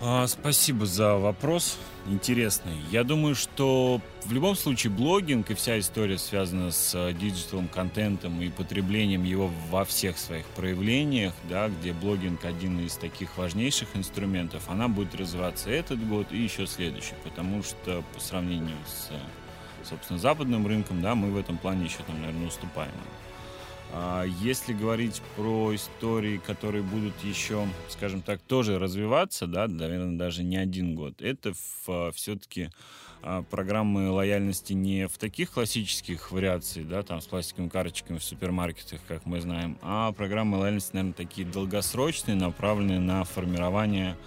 А, 0.00 0.26
спасибо 0.26 0.86
за 0.86 1.14
вопрос. 1.16 1.78
Интересный. 2.06 2.76
Я 2.90 3.04
думаю, 3.04 3.34
что 3.34 4.00
в 4.24 4.32
любом 4.32 4.56
случае 4.56 4.92
блогинг 4.92 5.50
и 5.50 5.54
вся 5.54 5.78
история 5.78 6.18
связана 6.18 6.70
с 6.70 6.94
э, 6.94 7.14
digital 7.14 7.56
ом 7.56 7.68
контентом 7.68 8.42
и 8.42 8.50
потреблением 8.50 9.24
его 9.24 9.50
во 9.70 9.84
всех 9.84 10.18
своих 10.18 10.44
проявлениях, 10.48 11.32
да, 11.48 11.68
где 11.68 11.92
блогинг 11.92 12.44
один 12.44 12.80
из 12.80 12.96
таких 12.96 13.38
важнейших 13.38 13.88
инструментов, 13.94 14.64
она 14.68 14.88
будет 14.88 15.14
развиваться 15.14 15.70
этот 15.70 16.06
год 16.06 16.26
и 16.30 16.36
еще 16.36 16.66
следующий, 16.66 17.14
потому 17.22 17.62
что 17.62 18.04
по 18.12 18.20
сравнению 18.20 18.76
с, 18.86 19.10
собственно, 19.88 20.18
западным 20.18 20.66
рынком, 20.66 21.00
да, 21.00 21.14
мы 21.14 21.30
в 21.30 21.38
этом 21.38 21.56
плане 21.56 21.86
еще 21.86 22.02
там, 22.06 22.20
наверное, 22.20 22.48
уступаем. 22.48 22.92
А 23.92 24.24
если 24.24 24.72
говорить 24.72 25.22
про 25.36 25.74
истории, 25.74 26.38
которые 26.38 26.82
будут 26.82 27.12
еще, 27.22 27.66
скажем 27.88 28.22
так, 28.22 28.40
тоже 28.40 28.78
развиваться, 28.78 29.46
да, 29.46 29.68
наверное, 29.68 30.18
даже 30.18 30.42
не 30.42 30.56
один 30.56 30.94
год, 30.94 31.22
это 31.22 31.52
все-таки 32.12 32.70
а, 33.26 33.42
программы 33.42 34.10
лояльности 34.10 34.74
не 34.74 35.08
в 35.08 35.16
таких 35.16 35.50
классических 35.50 36.30
вариациях, 36.30 36.88
да, 36.88 37.02
там 37.02 37.22
с 37.22 37.26
пластиковыми 37.26 37.70
карточками 37.70 38.18
в 38.18 38.24
супермаркетах, 38.24 39.00
как 39.08 39.24
мы 39.24 39.40
знаем, 39.40 39.78
а 39.80 40.12
программы 40.12 40.58
лояльности, 40.58 40.90
наверное, 40.92 41.14
такие 41.14 41.46
долгосрочные, 41.46 42.36
направленные 42.36 43.00
на 43.00 43.24
формирование 43.24 44.18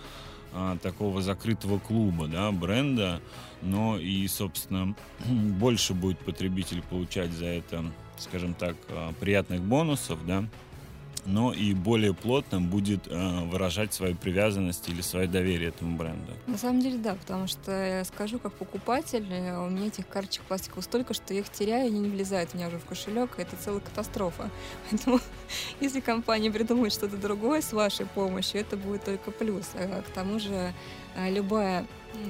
а, 0.51 0.77
такого 0.77 1.21
закрытого 1.21 1.77
клуба, 1.77 2.27
да, 2.27 2.51
бренда, 2.51 3.21
но 3.61 3.99
и, 3.99 4.27
собственно, 4.27 4.95
больше 5.27 5.93
будет 5.93 6.17
потребитель 6.17 6.81
получать 6.81 7.31
за 7.31 7.45
это 7.45 7.85
скажем 8.19 8.53
так, 8.53 8.75
э, 8.89 9.11
приятных 9.19 9.61
бонусов, 9.61 10.25
да, 10.25 10.43
но 11.25 11.51
и 11.51 11.73
более 11.73 12.13
плотно 12.13 12.61
будет 12.61 13.07
э, 13.07 13.43
выражать 13.45 13.93
свою 13.93 14.15
привязанность 14.15 14.87
или 14.87 15.01
свое 15.01 15.27
доверие 15.27 15.69
этому 15.69 15.97
бренду. 15.97 16.31
На 16.47 16.57
самом 16.57 16.79
деле, 16.79 16.97
да, 16.97 17.15
потому 17.15 17.47
что 17.47 17.71
я 17.71 18.05
скажу, 18.05 18.39
как 18.39 18.53
покупатель, 18.53 19.27
э, 19.29 19.57
у 19.59 19.69
меня 19.69 19.87
этих 19.87 20.07
карточек 20.07 20.43
пластиковых 20.43 20.85
столько, 20.85 21.13
что 21.13 21.33
я 21.33 21.41
их 21.41 21.49
теряю, 21.49 21.87
они 21.87 21.99
не 21.99 22.09
влезают 22.09 22.51
у 22.53 22.57
меня 22.57 22.69
уже 22.69 22.79
в 22.79 22.85
кошелек, 22.85 23.37
и 23.37 23.41
это 23.41 23.57
целая 23.57 23.81
катастрофа. 23.81 24.49
Поэтому, 24.89 25.19
если 25.81 25.99
компания 25.99 26.49
придумает 26.49 26.93
что-то 26.93 27.17
другое 27.17 27.61
с 27.61 27.73
вашей 27.73 28.05
помощью, 28.05 28.61
это 28.61 28.77
будет 28.77 29.03
только 29.03 29.31
плюс. 29.31 29.65
А 29.75 30.01
к 30.01 30.09
тому 30.13 30.39
же, 30.39 30.73
любая 31.17 31.85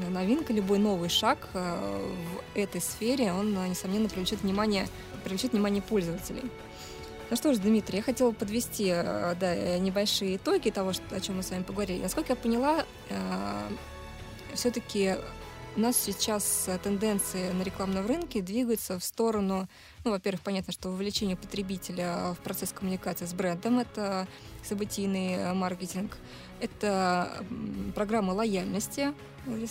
новинка, 0.10 0.54
любой 0.54 0.80
новый 0.80 1.10
шаг 1.10 1.47
в 1.54 2.58
этой 2.58 2.82
сфере, 2.82 3.34
он, 3.34 3.54
несомненно, 3.69 4.10
привлечет 4.10 4.41
внимание 4.41 4.88
привлечет 5.28 5.52
внимание 5.52 5.82
пользователей. 5.82 6.43
Ну 7.30 7.36
что 7.36 7.54
ж, 7.54 7.58
Дмитрий, 7.58 7.97
я 7.97 8.04
хотела 8.04 8.32
подвести 8.32 8.88
э, 8.88 9.36
да, 9.38 9.78
небольшие 9.78 10.38
итоги 10.38 10.69
того, 10.69 10.93
о 11.12 11.19
чем 11.19 11.38
мы 11.38 11.43
с 11.43 11.52
вами 11.52 11.63
поговорили. 11.63 12.02
Насколько 12.02 12.34
я 12.34 12.36
поняла, 12.38 12.86
э, 13.10 13.69
все-таки 14.54 15.15
у 15.78 15.80
нас 15.80 15.96
сейчас 15.96 16.68
тенденции 16.82 17.52
на 17.52 17.62
рекламном 17.62 18.08
рынке 18.08 18.42
двигаются 18.42 18.98
в 18.98 19.04
сторону, 19.04 19.68
ну, 20.04 20.12
во-первых, 20.12 20.42
понятно, 20.42 20.74
что 20.74 20.90
вовлечение 20.90 21.38
потребителя 21.38 22.34
в 22.34 22.44
процесс 22.44 22.72
коммуникации 22.72 23.26
с 23.26 23.34
брендом, 23.34 23.78
это 23.78 24.28
событийный 24.63 25.34
э, 25.34 25.54
маркетинг, 25.54 26.18
это 26.60 27.44
программа 27.94 28.32
лояльности, 28.32 29.13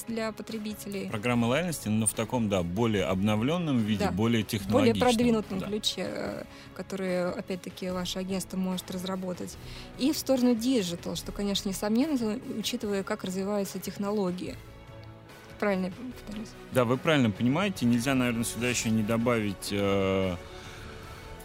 для 0.09 0.33
потребителей. 0.33 1.11
Программа 1.11 1.47
лояльности, 1.47 1.89
но 1.89 2.07
в 2.07 2.15
таком, 2.15 2.49
да, 2.49 2.63
более 2.63 3.05
обновленном 3.05 3.81
виде, 3.81 4.07
да. 4.07 4.11
более 4.11 4.43
технологичном. 4.43 4.95
Более 4.95 4.95
продвинутом 4.95 5.59
да. 5.59 5.67
ключе, 5.67 6.07
э, 6.09 6.45
который, 6.75 7.31
опять-таки, 7.31 7.91
ваше 7.91 8.21
агентство 8.21 8.57
может 8.57 8.91
разработать. 8.91 9.57
И 9.99 10.13
в 10.13 10.19
сторону 10.19 10.55
digital, 10.55 11.17
что, 11.17 11.33
конечно, 11.33 11.69
несомненно, 11.69 12.39
учитывая, 12.57 13.03
как 13.03 13.25
развиваются 13.25 13.79
технологии. 13.79 14.57
Правильно 15.59 15.87
я 15.87 15.93
повторюсь? 15.93 16.49
Да, 16.73 16.85
вы 16.85 16.97
правильно 16.99 17.31
понимаете. 17.31 17.87
Нельзя, 17.87 18.15
наверное, 18.15 18.45
сюда 18.45 18.69
еще 18.69 18.91
не 18.91 19.03
добавить, 19.03 19.69
э, 19.71 20.37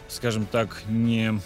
скажем 0.08 0.46
так, 0.46 0.84
не 0.88 1.40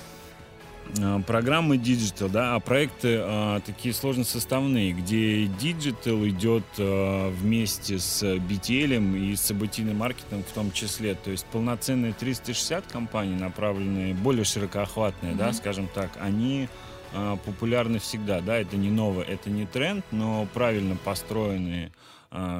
Э, 0.98 1.20
программы 1.26 1.78
digital, 1.78 2.30
да, 2.30 2.56
а 2.56 2.60
проекты 2.60 3.20
а, 3.22 3.60
такие 3.62 3.94
сложносоставные, 3.94 4.94
где 4.94 5.46
digital 5.46 6.26
идет 6.28 6.64
а, 6.78 7.32
вместе 7.32 8.00
с 8.00 8.24
BTL 8.24 9.18
и 9.18 9.36
с 9.36 9.42
событийным 9.42 9.98
маркетингом 9.98 10.44
в 10.44 10.52
том 10.52 10.72
числе. 10.72 11.16
То 11.16 11.32
есть 11.32 11.46
полноценные 11.48 12.14
360 12.14 12.92
кампаний, 12.92 13.36
направленные, 13.36 14.14
более 14.14 14.46
широкоохватные, 14.46 15.34
mm-hmm. 15.34 15.38
да, 15.38 15.54
скажем 15.54 15.90
так, 15.94 16.12
они 16.22 16.70
а, 17.14 17.38
популярны 17.38 18.00
всегда, 18.00 18.42
да, 18.42 18.58
это 18.58 18.78
не 18.78 18.90
новое, 18.90 19.26
это 19.26 19.50
не 19.50 19.66
тренд, 19.66 20.06
но 20.12 20.48
правильно 20.54 20.96
построенные 20.96 21.92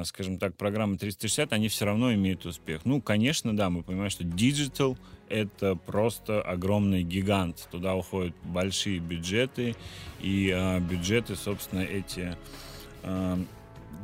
скажем 0.04 0.38
так, 0.38 0.56
программы 0.56 0.96
360, 0.96 1.52
они 1.52 1.68
все 1.68 1.84
равно 1.84 2.14
имеют 2.14 2.46
успех. 2.46 2.84
Ну, 2.84 3.00
конечно, 3.00 3.56
да, 3.56 3.70
мы 3.70 3.82
понимаем, 3.82 4.10
что 4.10 4.24
digital 4.24 4.96
это 5.28 5.74
просто 5.74 6.40
огромный 6.40 7.02
гигант. 7.02 7.68
Туда 7.70 7.94
уходят 7.94 8.34
большие 8.44 8.98
бюджеты, 9.00 9.74
и 10.20 10.52
э, 10.54 10.80
бюджеты, 10.80 11.36
собственно, 11.36 11.80
эти 11.80 12.36
э, 13.02 13.38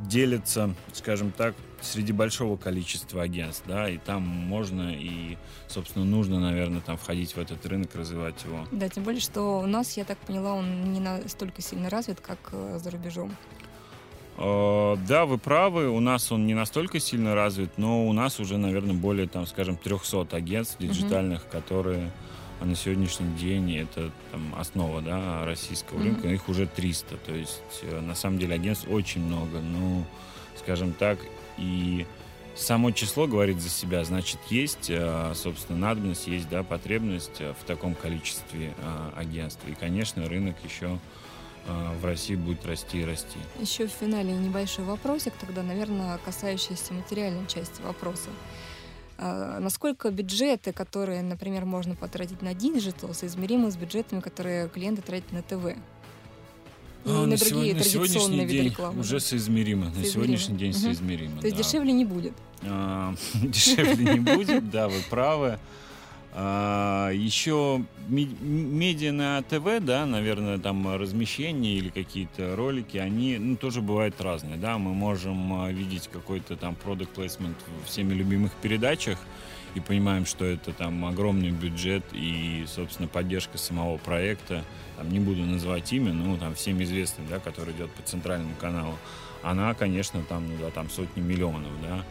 делятся, 0.07 0.75
скажем 0.93 1.31
так, 1.31 1.55
среди 1.81 2.13
большого 2.13 2.57
количества 2.57 3.23
агентств, 3.23 3.63
да, 3.67 3.89
и 3.89 3.97
там 3.97 4.23
можно 4.23 4.93
и, 4.93 5.37
собственно, 5.67 6.05
нужно, 6.05 6.39
наверное, 6.39 6.81
там 6.81 6.97
входить 6.97 7.35
в 7.35 7.37
этот 7.37 7.65
рынок, 7.65 7.93
развивать 7.95 8.41
его. 8.45 8.65
Да, 8.71 8.87
тем 8.89 9.03
более, 9.03 9.21
что 9.21 9.59
у 9.59 9.65
нас, 9.65 9.97
я 9.97 10.05
так 10.05 10.17
поняла, 10.19 10.53
он 10.53 10.93
не 10.93 10.99
настолько 10.99 11.61
сильно 11.61 11.89
развит, 11.89 12.21
как 12.21 12.39
э, 12.51 12.79
за 12.81 12.91
рубежом. 12.91 13.35
Э, 14.37 14.97
да, 15.07 15.25
вы 15.25 15.37
правы, 15.37 15.89
у 15.89 15.99
нас 15.99 16.31
он 16.31 16.47
не 16.47 16.53
настолько 16.53 16.99
сильно 16.99 17.35
развит, 17.35 17.77
но 17.77 18.07
у 18.07 18.13
нас 18.13 18.39
уже, 18.39 18.57
наверное, 18.57 18.95
более, 18.95 19.27
там, 19.27 19.45
скажем, 19.45 19.77
300 19.77 20.35
агентств 20.35 20.77
диджитальных, 20.79 21.43
mm-hmm. 21.43 21.51
которые 21.51 22.11
на 22.61 22.75
сегодняшний 22.75 23.33
день 23.35 23.75
это 23.77 24.11
там, 24.31 24.55
основа 24.57 25.01
да, 25.01 25.45
российского 25.45 25.99
mm-hmm. 25.99 26.03
рынка, 26.03 26.27
их 26.29 26.49
уже 26.49 26.65
300. 26.65 27.17
То 27.17 27.33
есть, 27.33 27.61
э, 27.83 27.99
на 27.99 28.15
самом 28.15 28.39
деле, 28.39 28.55
агентств 28.55 28.87
очень 28.89 29.21
много. 29.21 29.59
Ну, 29.59 30.03
скажем 30.57 30.93
так, 30.93 31.19
и 31.57 32.07
само 32.55 32.91
число 32.91 33.27
говорит 33.27 33.59
за 33.61 33.69
себя. 33.69 34.03
Значит, 34.03 34.39
есть, 34.49 34.89
э, 34.89 35.33
собственно, 35.35 35.77
надобность, 35.77 36.27
есть 36.27 36.49
да, 36.49 36.63
потребность 36.63 37.39
в 37.39 37.65
таком 37.67 37.93
количестве 37.93 38.73
агентств. 39.15 39.61
И, 39.67 39.73
конечно, 39.73 40.27
рынок 40.27 40.55
еще 40.63 40.97
в 41.65 42.05
России 42.05 42.35
будет 42.35 42.65
расти 42.65 43.01
и 43.01 43.05
расти. 43.05 43.37
Еще 43.59 43.87
в 43.87 43.91
финале 43.91 44.31
небольшой 44.33 44.85
вопросик, 44.85 45.33
тогда, 45.39 45.63
наверное, 45.63 46.17
касающийся 46.25 46.93
материальной 46.93 47.47
части 47.47 47.81
вопроса. 47.81 48.29
А, 49.17 49.59
насколько 49.59 50.09
бюджеты, 50.11 50.73
которые, 50.73 51.21
например, 51.21 51.65
можно 51.65 51.95
потратить 51.95 52.41
на 52.41 52.53
digital, 52.53 53.13
соизмеримы 53.13 53.71
с 53.71 53.77
бюджетами, 53.77 54.19
которые 54.19 54.67
клиенты 54.69 55.01
тратят 55.01 55.31
на 55.31 55.41
ТВ? 55.41 55.65
А, 55.65 55.75
И 57.05 57.09
на 57.09 57.25
на 57.27 57.37
другие 57.37 57.39
сегодня- 57.39 57.73
на 57.75 57.83
традиционные 57.83 58.39
виды 58.45 58.51
день 58.53 58.65
рекламы. 58.65 58.99
уже 59.01 59.13
да. 59.13 59.19
соизмеримо. 59.19 59.85
На 59.85 59.91
Соизмеримо. 59.91 60.13
сегодняшний 60.13 60.57
день 60.57 60.71
Мгм. 60.71 60.79
соизмеримо. 60.79 61.39
То 61.41 61.47
есть 61.47 61.57
да. 61.57 61.63
дешевле 61.63 61.93
не 61.93 62.05
будет. 62.05 62.33
А, 62.63 63.13
Дешевле 63.35 64.05
не 64.15 64.19
будет, 64.19 64.69
да, 64.69 64.87
вы 64.89 64.99
правы. 65.09 65.59
А, 66.35 67.11
Еще 67.11 67.83
ме- 68.07 68.25
медиа 68.41 69.11
на 69.11 69.41
ТВ, 69.43 69.79
да, 69.81 70.07
наверное, 70.07 70.57
там 70.57 70.95
размещение 70.95 71.75
или 71.75 71.89
какие-то 71.89 72.55
ролики, 72.55 72.97
они 72.97 73.37
ну, 73.37 73.55
тоже 73.55 73.81
бывают 73.81 74.19
разные, 74.19 74.57
да, 74.57 74.79
мы 74.79 74.95
можем 74.95 75.53
а, 75.61 75.71
видеть 75.71 76.09
какой-то 76.11 76.55
там 76.55 76.75
product 76.83 77.09
placement 77.15 77.55
в 77.83 77.87
всеми 77.87 78.15
любимых 78.15 78.51
передачах 78.53 79.19
и 79.75 79.79
понимаем, 79.79 80.25
что 80.25 80.43
это 80.43 80.73
там 80.73 81.05
огромный 81.05 81.51
бюджет 81.51 82.03
и, 82.13 82.65
собственно, 82.67 83.07
поддержка 83.07 83.59
самого 83.59 83.97
проекта, 83.97 84.63
там, 84.97 85.09
не 85.11 85.19
буду 85.19 85.43
называть 85.43 85.93
имя, 85.93 86.13
ну, 86.13 86.35
там, 86.37 86.55
всем 86.55 86.81
известный, 86.81 87.25
да, 87.29 87.37
который 87.37 87.73
идет 87.75 87.91
по 87.91 88.01
центральному 88.01 88.55
каналу, 88.59 88.97
она, 89.43 89.75
конечно, 89.75 90.23
там, 90.23 90.47
ну, 90.49 90.55
да, 90.59 90.71
там 90.71 90.89
сотни 90.89 91.21
миллионов, 91.21 91.71
да, 91.83 92.03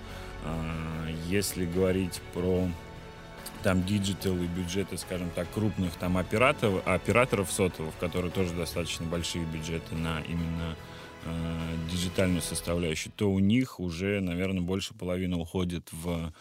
а, 0.45 1.09
Если 1.29 1.67
говорить 1.67 2.21
про 2.35 2.69
там 3.62 3.85
digital 3.85 4.35
и 4.37 4.46
бюджеты, 4.46 4.98
скажем 4.98 5.31
так, 5.31 5.51
крупных 5.53 5.94
там 5.94 6.16
операторов, 6.16 6.87
операторов 6.87 7.51
сотовых, 7.51 7.94
которые 7.98 8.31
тоже 8.31 8.53
достаточно 8.55 9.07
большие 9.07 9.44
бюджеты 9.44 9.94
на 9.94 10.20
именно 10.20 10.77
э, 11.25 11.75
диджитальную 11.91 12.43
составляющую, 12.43 13.13
то 13.17 13.31
у 13.31 13.39
них 13.39 13.81
уже, 13.81 14.21
наверное, 14.21 14.63
больше 14.63 14.95
половины 14.95 15.37
уходит 15.37 15.89
в 15.93 16.33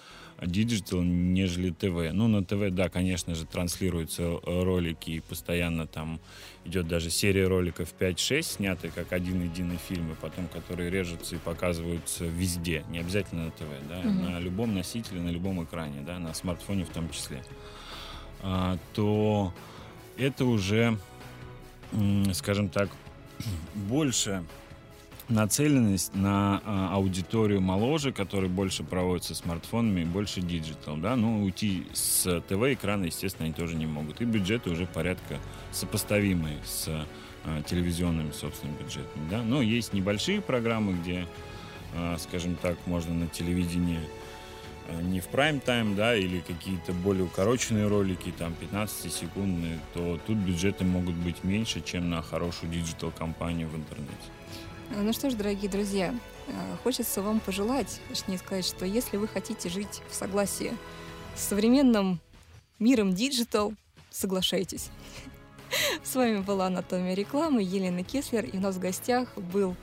digital, 0.41 1.03
нежели 1.03 1.69
ТВ. 1.69 2.13
Ну, 2.13 2.27
на 2.27 2.43
ТВ, 2.43 2.71
да, 2.71 2.89
конечно 2.89 3.35
же, 3.35 3.45
транслируются 3.45 4.23
э, 4.23 4.63
ролики, 4.63 5.11
и 5.11 5.19
постоянно 5.19 5.85
там 5.85 6.19
идет 6.65 6.87
даже 6.87 7.11
серия 7.11 7.47
роликов 7.47 7.93
5-6, 7.99 8.41
снятые 8.41 8.91
как 8.91 9.13
один 9.13 9.43
единый 9.43 9.77
фильм, 9.77 10.11
и 10.11 10.15
потом, 10.15 10.47
которые 10.47 10.89
режутся 10.89 11.35
и 11.35 11.37
показываются 11.37 12.25
везде, 12.25 12.83
не 12.89 12.97
обязательно 12.99 13.45
на 13.45 13.51
ТВ, 13.51 13.65
да, 13.87 13.99
Мгм. 13.99 14.21
на 14.31 14.39
любом 14.39 14.73
носителе, 14.73 15.21
на 15.21 15.29
любом 15.29 15.63
экране, 15.63 16.01
да, 16.01 16.17
на 16.17 16.33
смартфоне 16.33 16.85
в 16.85 16.89
том 16.89 17.09
числе, 17.11 17.43
а, 18.41 18.79
то 18.93 19.53
это 20.17 20.45
уже, 20.45 20.97
скажем 22.33 22.69
так, 22.69 22.89
больше 23.75 24.43
нацеленность 25.31 26.13
на 26.13 26.61
а, 26.65 26.93
аудиторию 26.93 27.61
моложе, 27.61 28.11
которая 28.11 28.49
больше 28.49 28.83
проводится 28.83 29.33
смартфонами, 29.33 30.03
больше 30.03 30.41
digital, 30.41 30.97
да, 30.97 31.15
ну, 31.15 31.43
уйти 31.43 31.87
с 31.93 32.41
ТВ-экрана, 32.47 33.05
естественно, 33.05 33.45
они 33.45 33.53
тоже 33.53 33.75
не 33.75 33.85
могут. 33.85 34.21
И 34.21 34.25
бюджеты 34.25 34.69
уже 34.69 34.85
порядка 34.85 35.39
сопоставимые 35.71 36.59
с 36.65 36.87
а, 36.87 37.61
телевизионными, 37.63 38.31
собственно, 38.31 38.71
бюджетами, 38.73 39.29
да. 39.29 39.41
Но 39.41 39.61
есть 39.61 39.93
небольшие 39.93 40.41
программы, 40.41 40.93
где, 40.93 41.25
а, 41.95 42.17
скажем 42.19 42.55
так, 42.55 42.77
можно 42.85 43.13
на 43.13 43.27
телевидении 43.27 43.99
а, 44.89 45.01
не 45.01 45.21
в 45.21 45.27
прайм-тайм, 45.27 45.95
да, 45.95 46.15
или 46.15 46.41
какие-то 46.41 46.91
более 46.93 47.23
укороченные 47.23 47.87
ролики, 47.87 48.33
там, 48.37 48.53
15-секундные, 48.59 49.79
то 49.93 50.19
тут 50.27 50.37
бюджеты 50.37 50.83
могут 50.83 51.15
быть 51.15 51.43
меньше, 51.43 51.81
чем 51.81 52.09
на 52.09 52.21
хорошую 52.21 52.71
digital-кампанию 52.71 53.69
в 53.69 53.75
интернете. 53.75 54.27
А, 54.95 55.01
Ну 55.01 55.13
что 55.13 55.29
ж, 55.29 55.33
дорогие 55.33 55.69
друзья, 55.69 56.13
а, 56.47 56.77
хочется 56.83 57.21
вам 57.21 57.39
пожелать, 57.39 57.99
точнее 58.09 58.37
сказать, 58.37 58.65
что 58.65 58.85
если 58.85 59.17
вы 59.17 59.27
хотите 59.27 59.69
жить 59.69 60.01
в 60.09 60.15
согласии 60.15 60.73
с 61.35 61.43
современным 61.43 62.19
миром 62.79 63.13
digital, 63.13 63.73
соглашайтесь. 64.09 64.89
С 66.03 66.15
вами 66.15 66.39
была 66.39 66.67
«Анатомия 66.67 67.13
рекламы» 67.13 67.63
Елена 67.63 68.03
Кеслер, 68.03 68.43
и 68.43 68.57
у 68.57 68.59
нас 68.59 68.75
в 68.75 68.79
гостях 68.79 69.33
был 69.37 69.77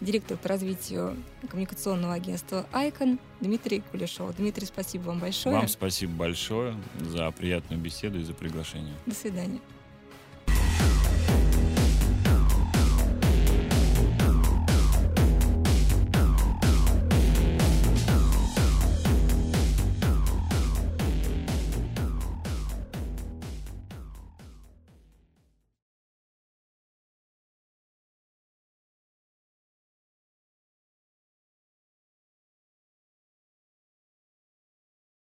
директор 0.00 0.38
по 0.38 0.48
развитию 0.48 1.16
коммуникационного 1.48 2.14
агентства 2.14 2.66
«Айкон» 2.72 3.18
Дмитрий 3.40 3.82
Кулешов. 3.90 4.34
Дмитрий, 4.36 4.66
спасибо 4.66 5.04
вам 5.04 5.18
большое. 5.18 5.56
Вам 5.56 5.68
спасибо 5.68 6.12
большое 6.14 6.74
за 7.00 7.30
приятную 7.32 7.80
беседу 7.80 8.18
и 8.20 8.24
за 8.24 8.32
приглашение. 8.32 8.94
До 9.04 9.14
свидания. 9.14 9.60